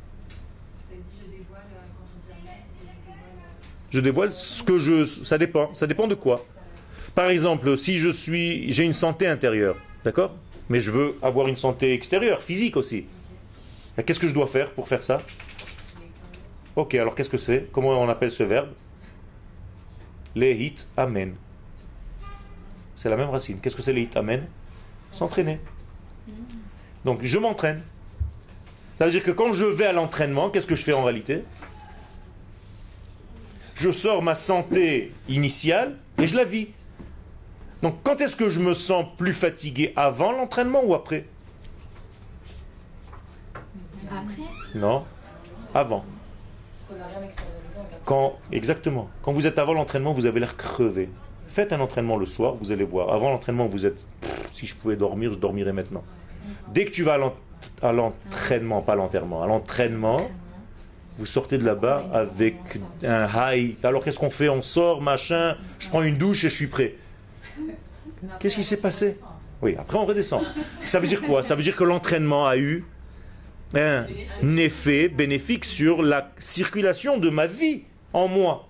[3.92, 5.04] Je dévoile ce que je.
[5.06, 5.74] Ça dépend.
[5.74, 6.46] Ça dépend de quoi?
[7.14, 8.72] Par exemple, si je suis.
[8.72, 9.76] J'ai une santé intérieure.
[10.04, 10.36] D'accord?
[10.74, 13.06] Mais je veux avoir une santé extérieure, physique aussi.
[14.04, 15.22] Qu'est-ce que je dois faire pour faire ça?
[16.76, 17.68] Ok, alors qu'est-ce que c'est?
[17.72, 18.70] Comment on appelle ce verbe?
[20.36, 21.36] Lehit amen.
[22.96, 23.60] C'est la même racine.
[23.60, 24.48] Qu'est-ce que c'est lehit amen?
[25.12, 25.60] S'entraîner.
[27.06, 27.84] Donc je m'entraîne.
[28.98, 31.44] Ça veut dire que quand je vais à l'entraînement, qu'est-ce que je fais en réalité?
[33.76, 36.70] Je sors ma santé initiale et je la vis.
[37.84, 39.92] Donc quand est-ce que je me sens plus fatigué?
[39.98, 41.26] Avant l'entraînement ou après?
[44.10, 45.04] Après, Non,
[45.76, 46.06] avant.
[46.88, 47.30] Parce qu'on rien
[48.06, 49.10] Quand, exactement.
[49.22, 51.10] Quand vous êtes avant l'entraînement, vous avez l'air crevé.
[51.50, 53.14] Faites un entraînement le soir, vous allez voir.
[53.14, 54.06] Avant l'entraînement, vous êtes.
[54.22, 56.04] Pff, Si je pouvais dormir, je dormirais maintenant.
[56.70, 57.36] Dès que tu vas à l'ent-
[57.82, 60.22] à l'entraînement, pas l'enterrement, à l'entraînement,
[61.18, 62.56] vous sortez de là-bas avec
[63.04, 63.76] un high.
[63.84, 64.48] Alors qu'est-ce qu'on fait?
[64.48, 66.96] On sort, machin, je prends une douche et je suis prêt.
[68.40, 69.18] Qu'est-ce qui s'est passé
[69.62, 70.44] Oui, après on redescend.
[70.86, 71.44] Ça veut dire quoi?
[71.44, 72.86] Ça veut dire que l'entraînement a eu
[73.76, 74.06] un
[74.58, 77.84] effet bénéfique sur la circulation de ma vie
[78.14, 78.68] en moi.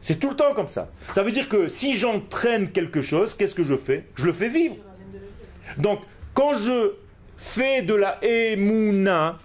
[0.00, 0.90] C'est tout le temps comme ça.
[1.12, 4.06] Ça veut dire que si j'entraîne quelque chose, qu'est-ce que je fais?
[4.14, 4.76] Je le fais vivre.
[5.76, 6.00] Donc,
[6.32, 6.94] quand je
[7.36, 9.38] fais de la émouna,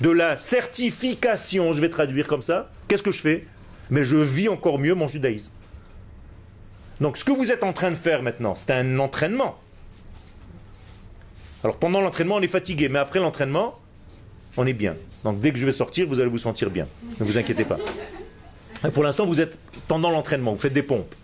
[0.00, 3.46] de la certification, je vais traduire comme ça, qu'est-ce que je fais?
[3.90, 5.52] Mais je vis encore mieux mon judaïsme.
[7.00, 9.58] Donc ce que vous êtes en train de faire maintenant, c'est un entraînement.
[11.62, 13.78] Alors pendant l'entraînement, on est fatigué, mais après l'entraînement,
[14.56, 14.96] on est bien.
[15.24, 16.86] Donc dès que je vais sortir, vous allez vous sentir bien.
[17.20, 17.78] Ne vous inquiétez pas.
[18.86, 21.14] Et pour l'instant, vous êtes pendant l'entraînement, vous faites des pompes.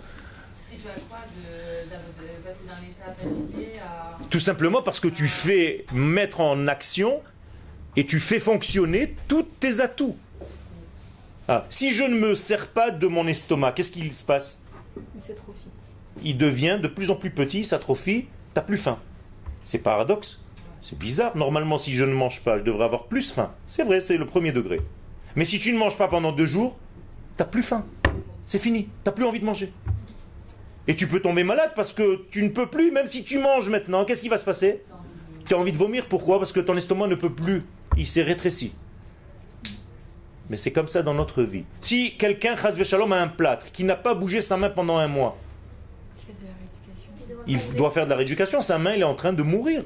[4.31, 7.21] Tout simplement parce que tu fais mettre en action
[7.97, 10.17] et tu fais fonctionner tous tes atouts.
[11.47, 14.64] Ah, si je ne me sers pas de mon estomac, qu'est-ce qu'il se passe?
[16.23, 18.99] Il devient de plus en plus petit, il s'atrophie, t'as plus faim.
[19.65, 20.41] C'est paradoxe.
[20.81, 21.35] C'est bizarre.
[21.37, 23.53] Normalement, si je ne mange pas, je devrais avoir plus faim.
[23.67, 24.81] C'est vrai, c'est le premier degré.
[25.35, 26.77] Mais si tu ne manges pas pendant deux jours,
[27.39, 27.87] t'as plus faim.
[28.45, 28.89] C'est fini.
[29.03, 29.73] T'as plus envie de manger.
[30.87, 33.71] Et tu peux tomber malade parce que tu ne peux plus, même si tu manges
[33.71, 34.83] maintenant, qu'est-ce qui va se passer?
[35.49, 36.07] Tu as envie de vomir.
[36.07, 36.39] Pourquoi?
[36.39, 37.63] Parce que ton estomac ne peut plus.
[37.97, 38.75] Il s'est rétréci.
[40.51, 41.65] Mais c'est comme ça dans notre vie.
[41.81, 45.39] Si quelqu'un, shalom, a un plâtre qui n'a pas bougé sa main pendant un mois,
[47.47, 48.61] il doit faire de la rééducation.
[48.61, 49.85] Sa main, elle est en train de mourir.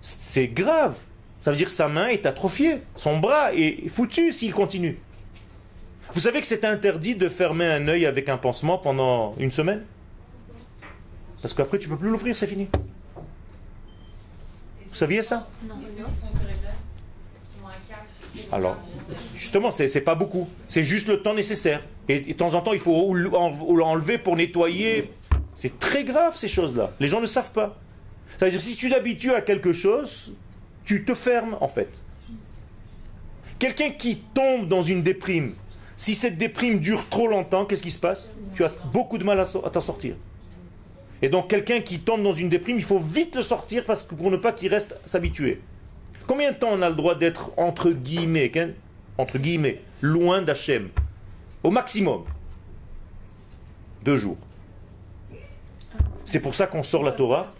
[0.00, 0.96] C'est grave.
[1.40, 2.82] Ça veut dire que sa main est atrophiée.
[2.94, 4.98] Son bras est foutu s'il continue.
[6.12, 9.84] Vous savez que c'est interdit de fermer un œil avec un pansement pendant une semaine?
[11.42, 12.68] Parce qu'après, tu peux plus l'ouvrir, c'est fini.
[14.86, 15.48] Vous saviez ça?
[15.62, 16.68] Les gens qui sont irréguliers,
[17.52, 18.35] qui ont un cache.
[18.52, 18.76] Alors,
[19.34, 20.48] Justement, c'est pas beaucoup.
[20.68, 21.82] C'est juste le temps nécessaire.
[22.08, 25.12] Et, de temps en temps, il faut l'enlever pour nettoyer.
[25.54, 26.92] C'est très grave ces choses-là.
[27.00, 27.78] Les gens ne savent pas.
[28.38, 30.34] C'est-à-dire, si tu t'habitues à quelque chose,
[30.84, 32.02] tu te fermes en fait.
[33.58, 35.54] Quelqu'un qui tombe dans une déprime,
[35.96, 38.30] si cette déprime dure trop longtemps, qu'est-ce qui se passe?
[38.54, 40.14] Tu as beaucoup de mal à à t'en sortir.
[41.22, 44.14] Et donc, quelqu'un qui tombe dans une déprime, il faut vite le sortir parce que
[44.14, 45.62] pour ne pas qu'il reste s'habituer.
[46.26, 48.74] Combien de temps on a le droit d'être entre guillemets, Ken
[49.18, 50.88] entre guillemets, loin d'Hachem?
[51.62, 52.24] Au maximum.
[54.04, 54.36] Deux jours.
[56.24, 57.52] C'est pour ça qu'on sort la Torah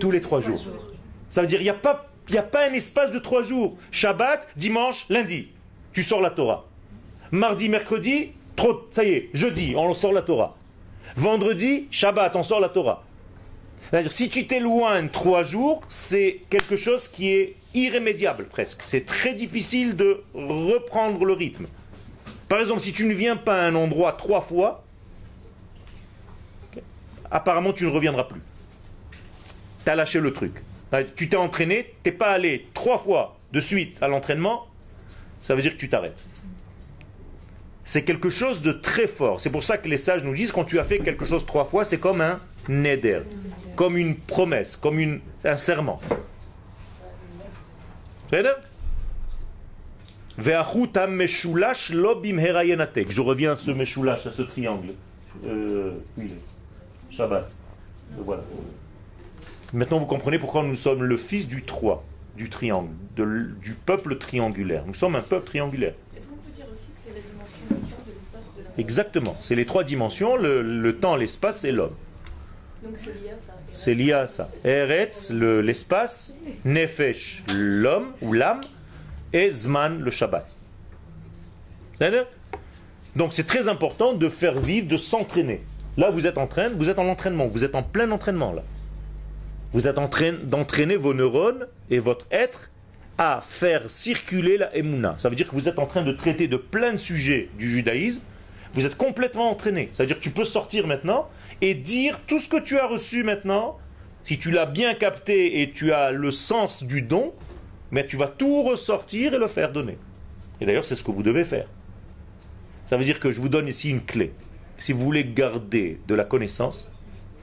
[0.00, 0.62] tous les trois jours.
[1.28, 3.76] Ça veut dire qu'il n'y a, pas- a pas un espace de trois jours.
[3.90, 5.48] Shabbat, dimanche, lundi.
[5.92, 6.66] Tu sors la Torah.
[7.30, 8.32] Mardi, mercredi,
[8.90, 10.56] ça y est, jeudi, on sort la Torah.
[11.16, 13.04] Vendredi, Shabbat, on sort la Torah.
[13.90, 18.80] C'est-à-dire, si tu t'éloignes trois jours, c'est quelque chose qui est irrémédiable presque.
[18.82, 21.66] C'est très difficile de reprendre le rythme.
[22.48, 24.84] Par exemple, si tu ne viens pas à un endroit trois fois,
[27.30, 28.40] apparemment tu ne reviendras plus.
[29.84, 30.62] Tu as lâché le truc.
[31.14, 34.66] Tu t'es entraîné, tu n'es pas allé trois fois de suite à l'entraînement,
[35.42, 36.26] ça veut dire que tu t'arrêtes.
[37.84, 39.40] C'est quelque chose de très fort.
[39.40, 41.64] C'est pour ça que les sages nous disent quand tu as fait quelque chose trois
[41.64, 43.20] fois, c'est comme un neder,
[43.76, 46.00] comme une promesse, comme un serment.
[48.27, 48.53] בסדר?
[50.37, 53.05] והחוט המשולש לא במהרה ינתק.
[53.09, 54.93] Je reviens à ce משולש, à ce triangle.
[55.45, 56.27] Euh, oui,
[57.09, 57.51] Shabbat.
[58.25, 58.41] Voilà.
[59.73, 62.03] Maintenant, vous comprenez pourquoi nous sommes le fils du 3,
[62.37, 64.83] du triangle, de l- du peuple triangulaire.
[64.85, 65.93] Nous sommes un peuple triangulaire.
[66.15, 68.69] Est-ce qu'on peut dire aussi que c'est la dimension du temps, de l'espace, de la
[68.77, 69.35] Exactement.
[69.39, 71.95] C'est les trois dimensions, le, le temps, l'espace et l'homme.
[72.83, 73.53] Donc c'est lié à ça.
[73.72, 74.48] c'est lié à ça.
[74.64, 78.60] Eretz, le- l'espace, Nefesh, l'homme ou l'âme,
[79.32, 80.56] et Zman, le Shabbat.
[81.94, 82.26] C'est-à-dire
[83.16, 85.62] Donc c'est très important de faire vivre, de s'entraîner.
[85.96, 88.62] Là, vous êtes en train, vous êtes en entraînement, vous êtes en plein entraînement là.
[89.72, 92.70] Vous êtes en train d'entraîner vos neurones et votre être
[93.18, 95.14] à faire circuler la Emouna.
[95.16, 97.70] Ça veut dire que vous êtes en train de traiter de plein de sujets du
[97.70, 98.22] judaïsme.
[98.74, 99.88] Vous êtes complètement entraîné.
[99.92, 101.28] Ça veut dire que tu peux sortir maintenant
[101.60, 103.78] et dire tout ce que tu as reçu maintenant.
[104.24, 107.32] Si tu l'as bien capté et tu as le sens du don,
[107.90, 109.98] mais tu vas tout ressortir et le faire donner.
[110.60, 111.66] Et d'ailleurs, c'est ce que vous devez faire.
[112.86, 114.32] Ça veut dire que je vous donne ici une clé.
[114.78, 116.90] Si vous voulez garder de la connaissance,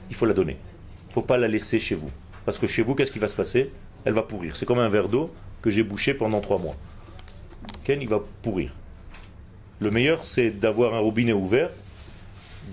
[0.09, 0.57] il faut la donner.
[1.05, 2.11] Il ne faut pas la laisser chez vous.
[2.45, 3.71] Parce que chez vous, qu'est-ce qui va se passer?
[4.05, 4.55] Elle va pourrir.
[4.55, 6.75] C'est comme un verre d'eau que j'ai bouché pendant trois mois.
[7.83, 8.73] Ken, il va pourrir.
[9.79, 11.69] Le meilleur, c'est d'avoir un robinet ouvert,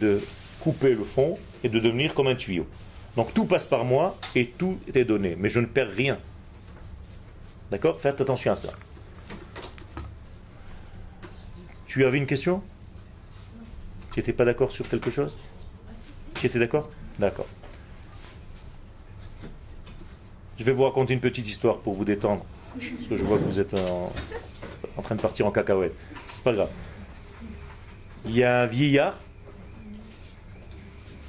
[0.01, 0.21] de
[0.61, 2.67] couper le fond et de devenir comme un tuyau.
[3.17, 5.37] Donc tout passe par moi et tout est donné.
[5.39, 6.19] Mais je ne perds rien.
[7.71, 8.01] D'accord?
[8.01, 8.71] Faites attention à ça.
[11.87, 12.63] Tu avais une question?
[14.13, 15.37] Tu n'étais pas d'accord sur quelque chose?
[16.35, 16.91] Tu étais d'accord?
[17.19, 17.47] D'accord.
[20.59, 22.45] Je vais vous raconter une petite histoire pour vous détendre.
[22.79, 24.13] Parce que je vois que vous êtes en,
[25.03, 25.95] train de partir en cacahuète.
[26.29, 26.71] C'est pas grave.
[28.27, 29.19] Il y a un vieillard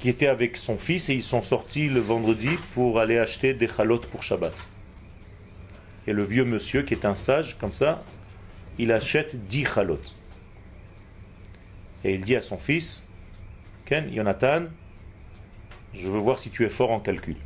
[0.02, 3.68] qui était avec son fils et ils sont sortis le vendredi pour aller acheter des
[3.68, 4.52] chalotes pour Shabbat.
[6.08, 8.02] Et le vieux monsieur qui est un sage, comme ça,
[8.80, 10.00] il achète 10 chalot.
[12.02, 13.08] Et il dit à son fils,
[13.84, 14.64] Ken, Jonathan,
[15.94, 17.36] je veux voir si tu es fort en calcul.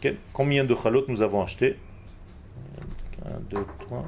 [0.00, 1.80] Ken, combien de chalot nous avons acheté
[3.26, 4.06] 1, 2, 3,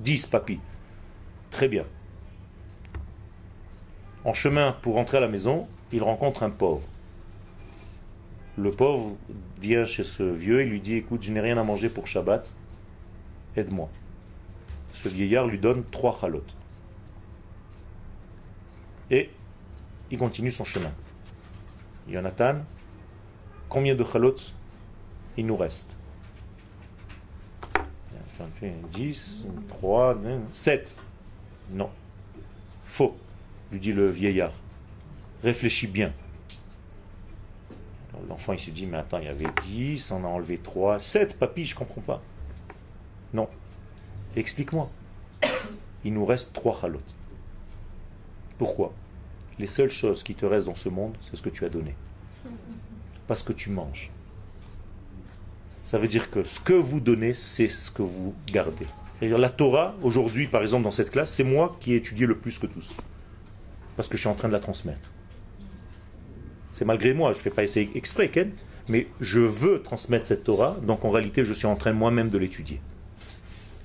[0.00, 0.60] 10 papis.
[1.50, 1.86] Très bien.
[4.26, 6.86] En chemin pour rentrer à la maison, il rencontre un pauvre.
[8.58, 9.16] Le pauvre
[9.60, 12.52] vient chez ce vieux et lui dit Écoute, je n'ai rien à manger pour Shabbat,
[13.56, 13.88] aide-moi.
[14.94, 16.56] Ce vieillard lui donne trois chalotes.
[19.10, 19.30] Et
[20.10, 20.92] il continue son chemin.
[22.08, 22.56] Jonathan,
[23.68, 24.54] combien de chalotes
[25.36, 25.96] il nous reste?
[28.92, 30.16] 10, 3,
[30.50, 30.96] 7.
[31.70, 31.90] Non.
[32.84, 33.16] Faux,
[33.72, 34.52] lui dit le vieillard.
[35.42, 36.12] Réfléchis bien.
[38.28, 41.38] L'enfant il se dit, mais attends, il y avait 10, on a enlevé 3, 7,
[41.38, 42.22] papy, je comprends pas.
[43.32, 43.48] Non.
[44.34, 44.90] Explique-moi.
[46.04, 47.14] Il nous reste 3 chalotes.
[48.58, 48.92] Pourquoi?
[49.58, 51.94] Les seules choses qui te restent dans ce monde, c'est ce que tu as donné.
[53.26, 54.10] Parce que tu manges.
[55.82, 58.86] Ça veut dire que ce que vous donnez, c'est ce que vous gardez.
[59.20, 62.58] La Torah, aujourd'hui, par exemple, dans cette classe, c'est moi qui ai étudié le plus
[62.58, 62.94] que tous.
[63.96, 65.10] Parce que je suis en train de la transmettre.
[66.76, 68.50] C'est malgré moi, je ne fais pas essayer exprès, Ken,
[68.90, 72.36] mais je veux transmettre cette Torah, donc en réalité, je suis en train moi-même de
[72.36, 72.82] l'étudier.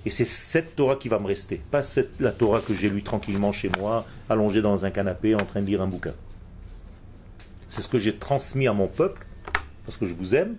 [0.05, 3.01] Et c'est cette Torah qui va me rester, pas cette, la Torah que j'ai lue
[3.01, 6.11] tranquillement chez moi, allongé dans un canapé, en train de lire un bouquin.
[7.69, 9.25] C'est ce que j'ai transmis à mon peuple,
[9.85, 10.57] parce que je vous aime,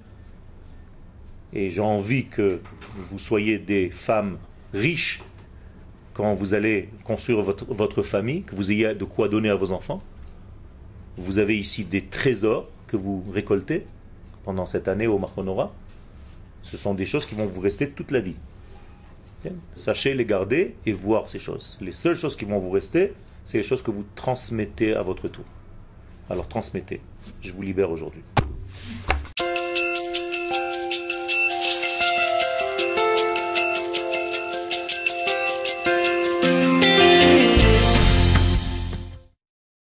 [1.52, 2.60] et j'ai envie que
[3.10, 4.38] vous soyez des femmes
[4.72, 5.22] riches
[6.14, 10.02] quand vous allez construire votre famille, que vous ayez de quoi donner à vos enfants.
[11.18, 13.86] Vous avez ici des trésors que vous récoltez
[14.44, 15.72] pendant cette année au Mahonora.
[16.62, 18.36] Ce sont des choses qui vont vous rester toute la vie.
[19.74, 21.78] Sachez les garder et voir ces choses.
[21.80, 23.12] Les seules choses qui vont vous rester,
[23.44, 25.44] c'est les choses que vous transmettez à votre tour.
[26.30, 27.00] Alors transmettez.
[27.40, 28.22] Je vous libère aujourd'hui.